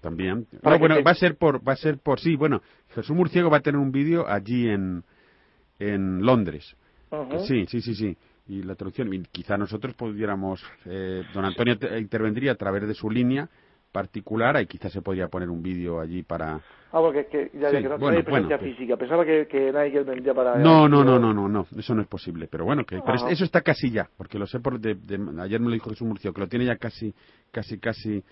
[0.00, 0.46] También.
[0.62, 2.36] bueno, va a ser por, va a ser por sí.
[2.36, 2.62] Bueno,
[2.94, 5.04] Jesús Murciego va a tener un vídeo allí en,
[5.78, 6.76] en Londres.
[7.46, 8.16] Sí, sí, sí, sí.
[8.46, 13.10] Y la traducción, y quizá nosotros pudiéramos, eh, don Antonio intervendría a través de su
[13.10, 13.48] línea
[13.92, 16.60] particular, ahí quizás se podría poner un vídeo allí para...
[16.92, 18.96] Ah, porque que, ya, que no bueno, presencia pues física.
[18.96, 20.56] Pensaba que, que nadie vendría para...
[20.56, 22.48] No, no, no, no, no, no, eso no es posible.
[22.50, 24.80] Pero bueno, que pero eso está casi ya, porque lo sé por...
[24.80, 24.96] De,
[25.40, 27.14] ayer me lo dijo Jesús Murcio, que lo tiene ya casi,
[27.50, 28.22] casi, casi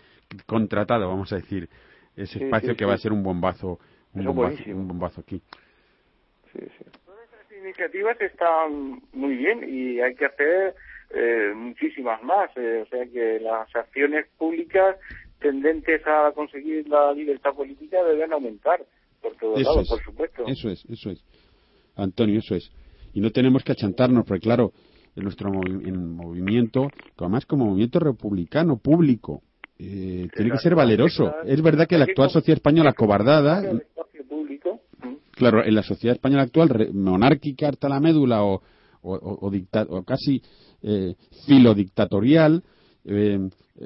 [0.46, 1.68] contratado, vamos a decir,
[2.16, 3.78] ese espacio que va a ser un bombazo,
[4.14, 5.40] un bombazo, un bombazo aquí.
[6.52, 6.84] Sí, sí.
[7.04, 10.74] Todas esas iniciativas están muy bien y hay que hacer
[11.10, 12.50] eh, muchísimas más.
[12.56, 14.96] Eh, o sea que las acciones públicas
[15.40, 18.84] tendentes a conseguir la libertad política deben aumentar
[19.22, 20.46] por todos lados, por supuesto.
[20.46, 21.24] Eso es, eso es.
[21.96, 22.70] Antonio, eso es.
[23.12, 24.72] Y no tenemos que achantarnos, porque claro,
[25.16, 29.42] en nuestro movimiento, además como movimiento republicano público,
[29.78, 31.32] eh, tiene que ser valeroso.
[31.44, 33.62] Es verdad que la actual sociedad española cobardada,
[35.32, 38.62] claro, en la sociedad española actual, monárquica hasta la médula o,
[39.02, 39.50] o,
[39.88, 40.42] o, casi
[40.82, 41.14] eh,
[41.46, 42.62] filodictatorial,
[43.04, 43.38] eh,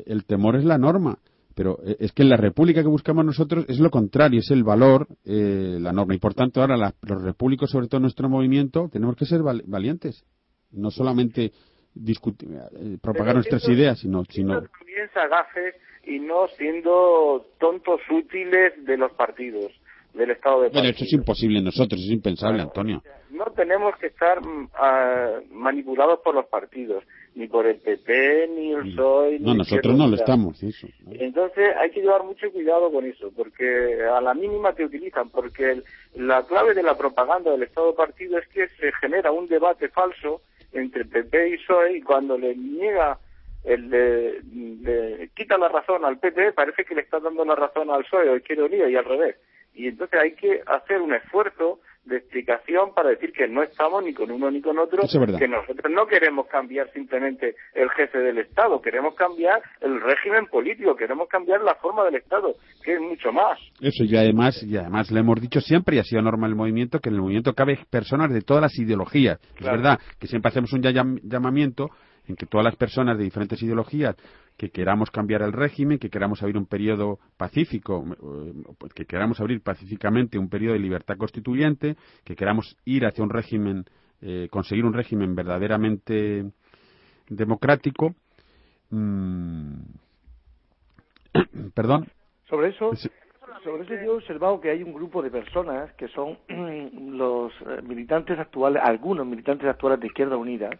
[0.06, 1.18] el temor es la norma.
[1.54, 5.06] Pero eh, es que la república que buscamos nosotros es lo contrario, es el valor,
[5.24, 6.14] eh, la norma.
[6.14, 10.24] Y por tanto, ahora los repúblicos, sobre todo nuestro movimiento, tenemos que ser valientes.
[10.70, 11.52] No solamente
[11.94, 14.24] discutir, eh, propagar nuestras ideas, sino.
[14.24, 14.62] sino...
[14.62, 19.72] También sagaces y no siendo tontos útiles de los partidos
[20.14, 23.02] del Estado de Bueno, esto es imposible nosotros, es impensable, Antonio.
[23.30, 24.40] No tenemos que estar
[24.74, 29.38] ah, manipulados por los partidos, ni por el PP, ni el PSOE.
[29.40, 30.86] No, nosotros no lo estamos, eso.
[31.10, 35.82] Entonces hay que llevar mucho cuidado con eso, porque a la mínima te utilizan, porque
[36.14, 39.88] la clave de la propaganda del Estado de partido es que se genera un debate
[39.88, 40.42] falso
[40.72, 43.18] entre PP y PSOE y cuando le niega
[43.64, 48.04] el le, quita la razón al PP, parece que le está dando la razón al
[48.04, 49.36] PSOE o quiere unir y al revés.
[49.74, 54.12] Y entonces hay que hacer un esfuerzo de explicación para decir que no estamos ni
[54.12, 55.02] con uno ni con otro,
[55.38, 60.96] que nosotros no queremos cambiar simplemente el jefe del Estado, queremos cambiar el régimen político,
[60.96, 63.58] queremos cambiar la forma del Estado, que es mucho más.
[63.80, 66.98] Eso, y además, y además le hemos dicho siempre, y ha sido normal el movimiento,
[66.98, 69.38] que en el movimiento cabe personas de todas las ideologías.
[69.58, 71.90] Es verdad que siempre hacemos un llamamiento
[72.32, 74.16] en que todas las personas de diferentes ideologías
[74.56, 78.52] que queramos cambiar el régimen, que queramos abrir un periodo pacífico, eh,
[78.94, 83.84] que queramos abrir pacíficamente un periodo de libertad constituyente, que queramos ir hacia un régimen,
[84.22, 86.50] eh, conseguir un régimen verdaderamente
[87.28, 88.14] democrático.
[88.90, 89.74] Mm,
[91.74, 92.08] perdón.
[92.48, 92.92] Sobre eso,
[93.64, 96.38] sobre eso yo he observado que hay un grupo de personas que son
[97.16, 100.70] los eh, militantes actuales, algunos militantes actuales de Izquierda Unida,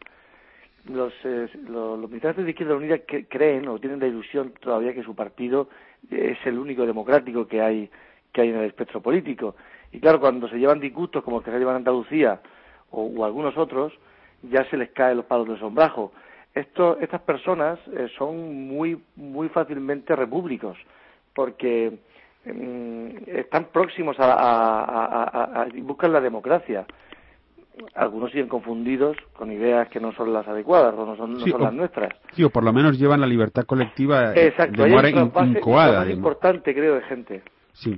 [0.87, 5.15] los, eh, los, militantes de Izquierda Unida creen o tienen la ilusión todavía que su
[5.15, 5.69] partido
[6.11, 7.91] es el único democrático que hay
[8.33, 9.55] que hay en el espectro político.
[9.93, 12.41] Y claro, cuando se llevan disgustos como los que se llevan en Andalucía
[12.91, 13.93] o, algunos otros,
[14.43, 16.13] ya se les caen los palos del sombrajo.
[16.55, 20.79] Esto, estas personas eh, son muy, muy fácilmente repúblicos
[21.35, 21.99] porque
[22.45, 26.87] mm, están próximos a, a, a, buscan la democracia
[27.95, 32.11] algunos siguen confundidos con ideas que no son las adecuadas o no son, las nuestras.
[32.33, 36.05] Sí, o por lo menos llevan la libertad colectiva Exacto, de manera incoada.
[36.05, 37.43] Es importante, creo, de gente.
[37.73, 37.95] Sí,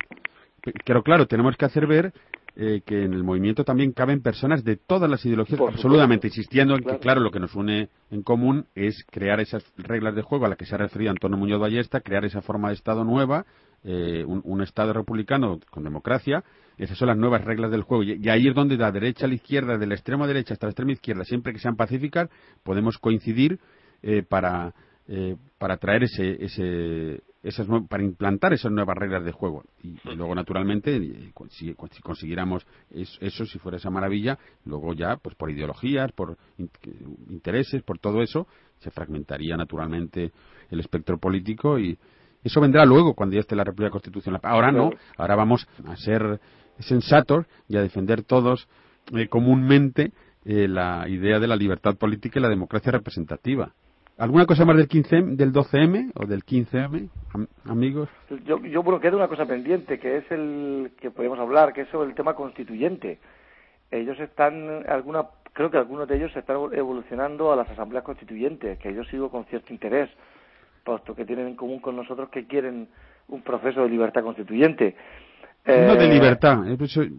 [0.85, 2.13] pero claro, tenemos que hacer ver
[2.57, 6.85] eh, que en el movimiento también caben personas de todas las ideologías, absolutamente, insistiendo en
[6.85, 10.49] que, claro, lo que nos une en común es crear esas reglas de juego a
[10.49, 13.45] las que se ha referido Antonio Muñoz Ballesta, crear esa forma de Estado nueva,
[13.85, 16.43] eh, un, Estado republicano con democracia,
[16.79, 18.03] esas son las nuevas reglas del juego.
[18.03, 20.67] Y, ahí es donde de la derecha a la izquierda, de la extrema derecha hasta
[20.67, 22.31] la extrema izquierda, siempre que sean pacíficas,
[22.63, 23.59] podemos coincidir
[24.03, 24.75] eh, para,
[25.59, 29.65] para traer ese, ese, esas para implantar esas nuevas reglas de juego.
[29.83, 30.99] Y, luego, naturalmente,
[31.51, 36.39] si, consiguiéramos eso, si fuera esa maravilla, luego ya, pues por ideologías, por
[37.29, 40.33] intereses, por todo eso, se fragmentaría naturalmente
[40.71, 41.99] el espectro político y
[42.45, 44.41] eso vendrá luego cuando ya esté la República Constitucional.
[44.45, 46.41] Ahora no, ahora vamos a ser
[46.79, 48.69] sensatos y a defender todos
[49.15, 50.13] eh, comúnmente
[50.45, 53.73] eh, la idea de la libertad política y la democracia representativa.
[54.17, 57.09] ¿Alguna cosa más del 15 del 12M o del 15M,
[57.65, 58.09] amigos?
[58.45, 61.89] Yo, yo bueno, queda una cosa pendiente, que es el que podemos hablar, que es
[61.89, 63.19] sobre el tema constituyente.
[63.91, 68.79] Ellos están, alguna, creo que algunos de ellos se están evolucionando a las asambleas constituyentes,
[68.79, 70.09] que yo sigo con cierto interés,
[70.85, 72.89] puesto que tienen en común con nosotros que quieren
[73.29, 74.95] un proceso de libertad constituyente.
[75.67, 76.59] no de eh, libertad,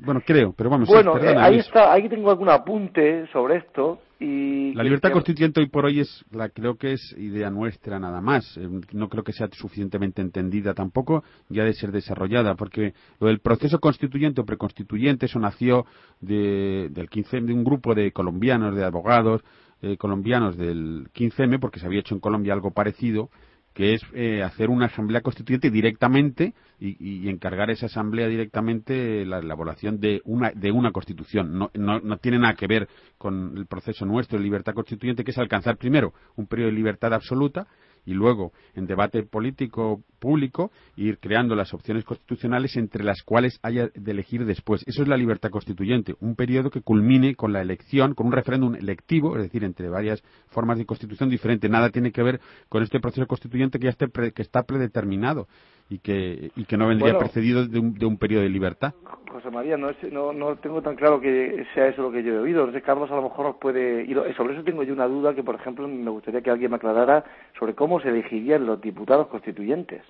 [0.05, 0.87] bueno, creo, pero vamos.
[0.87, 5.85] Bueno, eh, ahí está, ahí tengo algún apunte sobre esto la libertad constituyente hoy por
[5.85, 8.55] hoy es, la, creo que es idea nuestra nada más.
[8.57, 13.39] Eh, no creo que sea suficientemente entendida tampoco ya de ser desarrollada, porque lo del
[13.39, 15.85] proceso constituyente o preconstituyente, eso nació
[16.21, 19.41] de, del 15, de un grupo de colombianos, de abogados
[19.81, 23.29] eh, colombianos del 15M, porque se había hecho en Colombia algo parecido,
[23.75, 29.99] que es eh, hacer una asamblea constituyente directamente y, encargar esa asamblea directamente la elaboración
[29.99, 31.57] de una de una constitución.
[31.57, 35.31] No, no, no, tiene nada que ver con el proceso nuestro de libertad constituyente que
[35.31, 37.67] es alcanzar primero un periodo de libertad absoluta
[38.05, 43.89] y luego en debate político público ir creando las opciones constitucionales entre las cuales haya
[43.93, 44.83] de elegir después.
[44.87, 48.75] Eso es la libertad constituyente, un periodo que culmine con la elección, con un referéndum
[48.75, 51.69] electivo, es decir, entre varias formas de constitución diferentes.
[51.69, 52.39] Nada tiene que ver
[52.69, 55.47] con este proceso constituyente que ya que está predeterminado
[55.89, 58.93] y que, y que no vendría precedido de un, de un periodo de libertad.
[59.31, 62.39] José María, no, no, no tengo tan claro que sea eso lo que yo he
[62.39, 62.61] oído.
[62.61, 64.17] Entonces, Carlos a lo mejor nos puede ir.
[64.37, 67.23] Sobre eso tengo yo una duda que, por ejemplo, me gustaría que alguien me aclarara
[67.59, 70.01] sobre cómo se elegirían los diputados constituyentes.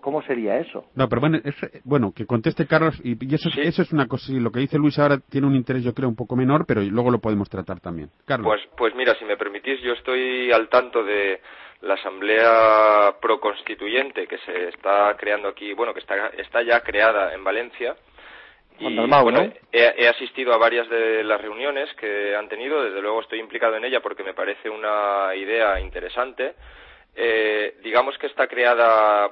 [0.00, 0.84] ¿Cómo, sería eso?
[0.94, 1.38] No, pero bueno,
[1.84, 5.18] bueno que conteste Carlos, y, eso, eso es una cosa, lo que dice Luis ahora
[5.30, 8.10] tiene un interés yo creo un poco menor, pero luego lo podemos tratar también.
[8.26, 8.46] Carlos.
[8.46, 11.40] Pues, pues mira, si me permitís, yo estoy al tanto de
[11.84, 17.44] la asamblea proconstituyente que se está creando aquí, bueno, que está, está ya creada en
[17.44, 17.94] Valencia.
[18.78, 23.38] Y bueno, he, asistido a varias de las reuniones que han tenido, desde luego estoy
[23.38, 26.54] implicado en ella porque me parece una idea interesante.
[27.14, 29.30] Eh, digamos que está creada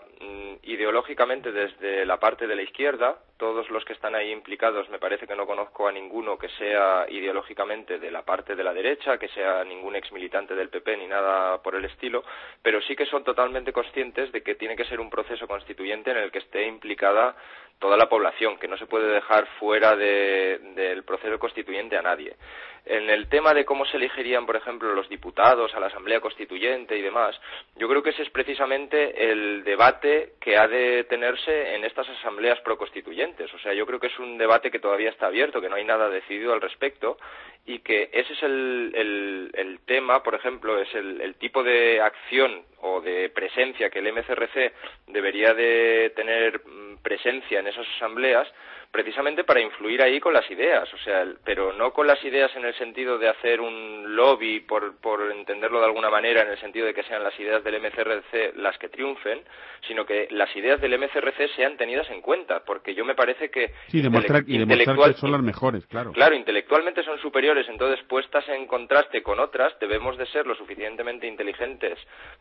[0.62, 3.18] ideológicamente desde la parte de la izquierda.
[3.36, 7.06] Todos los que están ahí implicados, me parece que no conozco a ninguno que sea
[7.08, 11.06] ideológicamente de la parte de la derecha, que sea ningún ex militante del PP ni
[11.06, 12.22] nada por el estilo,
[12.62, 16.18] pero sí que son totalmente conscientes de que tiene que ser un proceso constituyente en
[16.18, 17.36] el que esté implicada
[17.82, 22.36] toda la población, que no se puede dejar fuera del proceso constituyente a nadie.
[22.84, 26.96] En el tema de cómo se elegirían, por ejemplo, los diputados a la Asamblea Constituyente
[26.96, 27.40] y demás,
[27.76, 32.60] yo creo que ese es precisamente el debate que ha de tenerse en estas asambleas
[32.60, 33.52] proconstituyentes.
[33.54, 35.84] O sea, yo creo que es un debate que todavía está abierto, que no hay
[35.84, 37.18] nada decidido al respecto
[37.64, 43.28] y que ese es el, tema, por ejemplo, es el, tipo de acción o de
[43.30, 44.72] presencia que el MCRC
[45.08, 48.48] debería de tener mm, presencia en esas asambleas
[48.92, 52.66] precisamente para influir ahí con las ideas, o sea, pero no con las ideas en
[52.66, 56.84] el sentido de hacer un lobby, por, por entenderlo de alguna manera, en el sentido
[56.84, 59.40] de que sean las ideas del MCRC las que triunfen,
[59.88, 63.72] sino que las ideas del MCRC sean tenidas en cuenta, porque yo me parece que...
[63.88, 66.12] Sí, demostrar, y demostrar que son las mejores, claro.
[66.12, 71.26] Claro, intelectualmente son superiores, entonces puestas en contraste con otras, debemos de ser lo suficientemente
[71.26, 71.98] inteligentes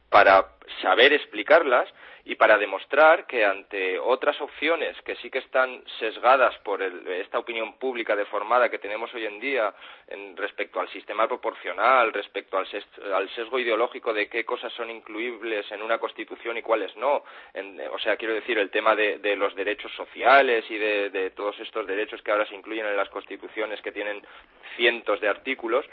[0.09, 0.47] para
[0.81, 1.87] saber explicarlas
[2.25, 7.77] y para demostrar que ante otras opciones que sí que están sesgadas por esta opinión
[7.77, 9.73] pública deformada que tenemos hoy en día
[10.07, 12.67] en, respecto al sistema proporcional, respecto al,
[13.35, 17.23] sesgo ideológico de qué cosas son incluibles en una constitución y cuáles no,
[17.91, 22.21] o sea, quiero decir, el tema de, los derechos sociales y de todos estos derechos
[22.21, 24.21] que ahora se incluyen en las constituciones que tienen
[24.75, 25.85] cientos de artículos,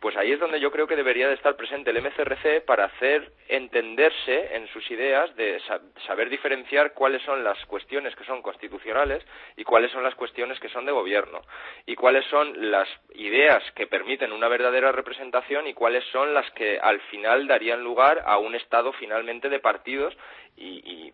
[0.00, 3.32] pues ahí es donde yo creo que debería de estar presente el MCRC para hacer
[3.48, 5.60] entenderse en sus ideas de
[6.06, 9.22] saber diferenciar cuáles son las cuestiones que son constitucionales
[9.56, 11.42] y cuáles son las cuestiones que son de gobierno
[11.84, 16.78] y cuáles son las ideas que permiten una verdadera representación y cuáles son las que
[16.78, 20.16] al final darían lugar a un estado finalmente de partidos
[20.56, 21.12] y,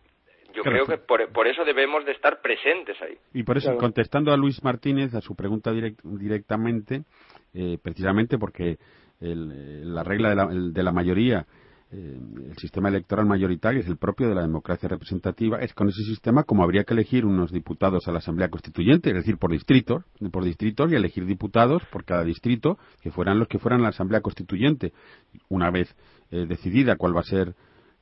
[0.53, 3.15] yo creo que por, eso debemos de estar presentes ahí.
[3.33, 7.03] Y por eso, contestando a Luis Martínez, a su pregunta directamente,
[7.59, 8.77] eh, precisamente porque
[9.19, 11.47] la regla de la, mayoría,
[11.91, 12.19] eh,
[12.51, 16.43] el sistema electoral mayoritario es el propio de la democracia representativa, es con ese sistema
[16.43, 20.43] como habría que elegir unos diputados a la Asamblea Constituyente, es decir, por distritos, por
[20.43, 24.21] distritos y elegir diputados por cada distrito que fueran los que fueran a la Asamblea
[24.21, 24.93] Constituyente.
[25.49, 25.95] Una vez
[26.29, 27.55] eh, decidida cuál va a ser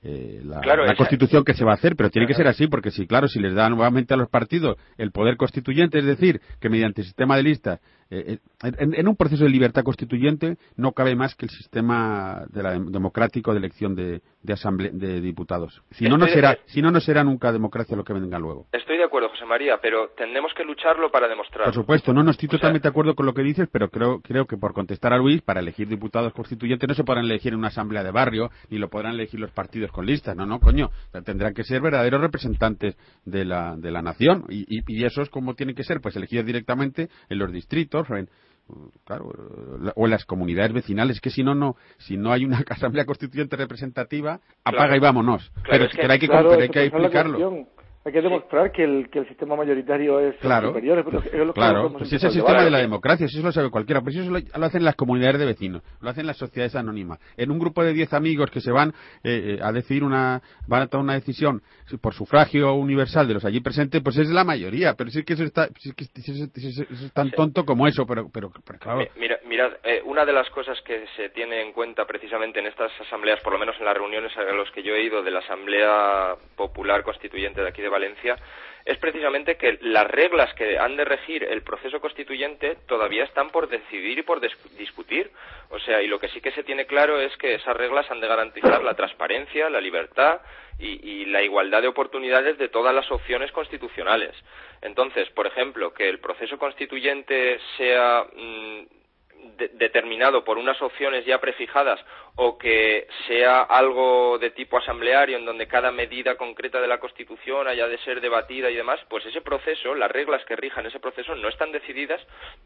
[0.07, 0.61] eh, la,
[0.95, 3.39] constitución que se va a hacer, pero tiene que ser así, porque si, claro, si
[3.39, 7.35] les da nuevamente a los partidos el poder constituyente, es decir, que mediante el sistema
[7.35, 7.79] de lista
[8.11, 12.61] eh, eh, en, un proceso de libertad constituyente no cabe más que el sistema de
[12.61, 15.81] la, democrático de elección de, de, de diputados.
[15.89, 18.67] Si no, no será, si no, no será nunca democracia lo que venga luego.
[18.73, 21.65] Estoy de acuerdo, José María, pero tenemos que lucharlo para demostrarlo.
[21.65, 24.45] Por supuesto, no, no estoy totalmente de acuerdo con lo que dices, pero creo, creo
[24.45, 27.67] que por contestar a Luis, para elegir diputados constituyentes no se podrán elegir en una
[27.67, 30.89] asamblea de barrio, ni lo podrán elegir los partidos con listas, no, no, coño.
[31.23, 35.29] tendrán que ser verdaderos representantes de la, de la nación, y, y, y eso es
[35.29, 38.29] como tienen que ser, pues elegidos directamente en los distritos, en,
[39.05, 39.31] claro,
[39.95, 43.55] o en las comunidades vecinales, que si no, no, si no hay una asamblea constituyente
[43.55, 45.51] representativa, apaga y vámonos.
[45.69, 46.29] pero, hay que,
[46.63, 47.67] hay que explicarlo.
[48.05, 51.03] Hay que demostrar que, el, que el sistema mayoritario es superior.
[51.55, 54.01] claro, pues es el sistema de la democracia, eso lo sabe cualquiera.
[54.01, 57.19] Pero eso lo, hacen las comunidades de vecinos, lo hacen las sociedades anónimas.
[57.35, 58.89] En un grupo de 10 amigos que se van
[59.23, 61.63] eh, eh, a decidir una, van a tomar una decisión
[61.99, 64.93] por sufragio universal de los allí presentes, pues es la mayoría.
[64.93, 68.99] Pero sí que eso, está, es, tan tonto como eso, pero, pero, claro.
[69.17, 72.91] Mira, mirad, eh, una de las cosas que se tiene en cuenta precisamente en estas
[73.01, 75.39] asambleas, por lo menos en las reuniones a los que yo he ido de la
[75.39, 78.37] Asamblea Popular Constituyente de aquí de Valencia
[78.85, 83.67] es precisamente que las reglas que han de regir el proceso constituyente todavía están por
[83.67, 85.31] decidir y por discutir.
[85.69, 88.21] O sea, y lo que sí que se tiene claro es que esas reglas han
[88.21, 90.41] de garantizar la transparencia, la libertad
[90.77, 94.35] y, la igualdad de oportunidades de todas las opciones constitucionales.
[94.81, 98.23] Entonces, por ejemplo, que el proceso constituyente sea
[99.45, 101.99] mm, determinado por unas opciones ya prefijadas
[102.35, 107.67] o que sea algo de tipo asambleario en donde cada medida concreta de la Constitución
[107.67, 111.35] haya de ser debatida y demás, pues ese proceso, las reglas que rijan ese proceso
[111.35, 112.21] no están decididas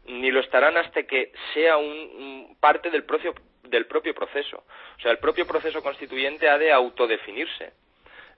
[0.06, 4.64] ni lo estarán hasta que sea un, parte del propio, del propio proceso.
[4.98, 7.72] O sea, el propio proceso constituyente ha de autodefinirse.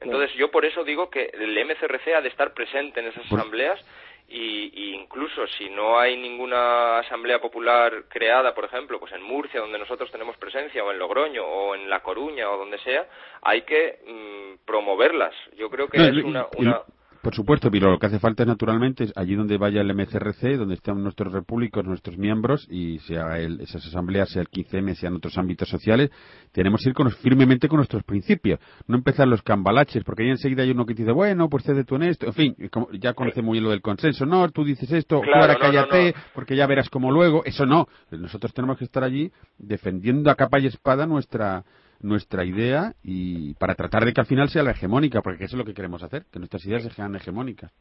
[0.00, 3.80] Entonces, yo por eso digo que el MCRC ha de estar presente en esas asambleas
[4.28, 9.78] y, incluso si no hay ninguna asamblea popular creada, por ejemplo, pues en Murcia, donde
[9.78, 13.06] nosotros tenemos presencia, o en Logroño, o en La Coruña, o donde sea,
[13.42, 15.34] hay que mm, promoverlas.
[15.56, 16.46] Yo creo que es una,
[17.22, 20.74] por supuesto, pero lo que hace falta es naturalmente allí donde vaya el MCRC, donde
[20.74, 25.68] están nuestros repúblicos, nuestros miembros, y sea esas asambleas, sea el 15M, sean otros ámbitos
[25.68, 26.10] sociales,
[26.50, 28.58] tenemos que ir con, firmemente con nuestros principios.
[28.88, 31.94] No empezar los cambalaches, porque ahí enseguida hay uno que dice, bueno, pues cede tú
[31.94, 32.26] en esto.
[32.26, 32.56] En fin,
[33.00, 34.26] ya conoce muy bien lo del consenso.
[34.26, 37.44] No, tú dices esto, ahora cállate, porque ya verás como luego.
[37.44, 37.86] Eso no.
[38.10, 41.64] Nosotros tenemos que estar allí defendiendo a capa y espada nuestra
[42.02, 45.58] nuestra idea y para tratar de que al final sea la hegemónica, porque eso es
[45.58, 47.72] lo que queremos hacer, que nuestras ideas sean hegemónicas.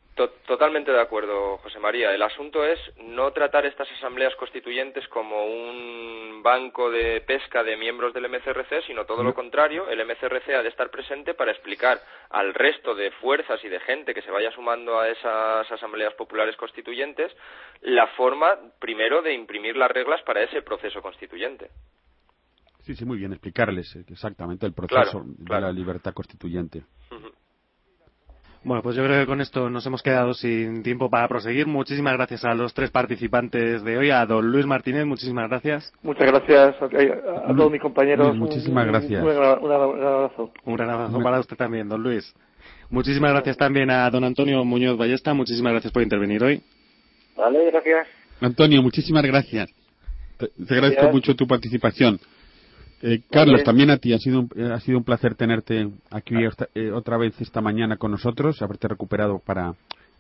[0.51, 2.13] Totalmente de acuerdo, José María.
[2.13, 8.13] El asunto es no tratar estas asambleas constituyentes como un banco de pesca de miembros
[8.13, 9.89] del MCRC, sino todo lo contrario.
[9.89, 14.13] El MCRC ha de estar presente para explicar al resto de fuerzas y de gente
[14.13, 17.31] que se vaya sumando a esas asambleas populares constituyentes
[17.79, 21.69] la forma, primero, de imprimir las reglas para ese proceso constituyente.
[22.83, 26.83] Sí, sí, muy bien, explicarles exactamente el proceso de la libertad constituyente.
[28.63, 31.65] Bueno, pues yo creo que con esto nos hemos quedado sin tiempo para proseguir.
[31.65, 34.11] Muchísimas gracias a los tres participantes de hoy.
[34.11, 35.91] A don Luis Martínez, muchísimas gracias.
[36.03, 38.35] Muchas gracias a, todos mis compañeros.
[38.35, 39.23] muchísimas gracias.
[39.23, 40.51] Un, gran abrazo.
[40.63, 42.35] Un gran abrazo para usted también, don Luis.
[42.91, 45.33] Muchísimas gracias también a don Antonio Muñoz Ballesta.
[45.33, 46.61] Muchísimas gracias por intervenir hoy.
[47.35, 48.07] Vale, gracias.
[48.41, 49.73] Antonio, muchísimas gracias.
[50.37, 52.19] Te, agradezco mucho tu participación.
[53.01, 56.35] Eh, Carlos, también a ti ha sido un, eh, ha sido un placer tenerte aquí
[56.75, 59.73] eh, otra vez esta mañana con nosotros, haberte recuperado para,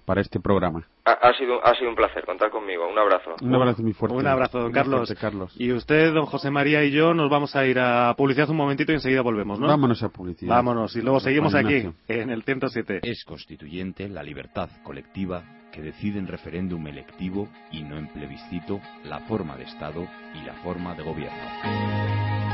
[0.05, 0.87] para este programa.
[1.05, 2.87] Ha, sido, ha sido un placer contar conmigo.
[2.87, 3.35] Un abrazo.
[3.41, 4.17] Un abrazo muy fuerte.
[4.17, 5.13] Un abrazo, don Carlos.
[5.19, 5.53] Carlos.
[5.57, 8.91] Y usted, don José María y yo nos vamos a ir a publicidad un momentito
[8.91, 9.67] y enseguida volvemos, ¿no?
[9.67, 10.55] Vámonos a publicidad.
[10.55, 13.01] Vámonos y luego seguimos aquí en el 107.
[13.03, 19.19] Es constituyente la libertad colectiva que decide en referéndum electivo y no en plebiscito la
[19.21, 20.05] forma de Estado
[20.35, 22.50] y la forma de gobierno.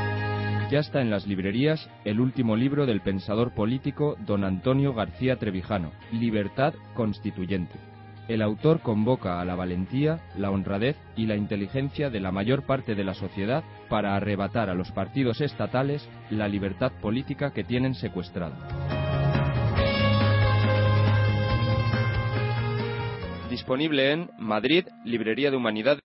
[0.70, 5.94] Ya está en las librerías el último libro del pensador político don Antonio García Trevijano,
[6.12, 7.80] Libertad Constituyente.
[8.28, 12.96] El autor convoca a la valentía, la honradez y la inteligencia de la mayor parte
[12.96, 18.58] de la sociedad para arrebatar a los partidos estatales la libertad política que tienen secuestrada.
[23.50, 26.00] Disponible en Madrid, Librería de Humanidad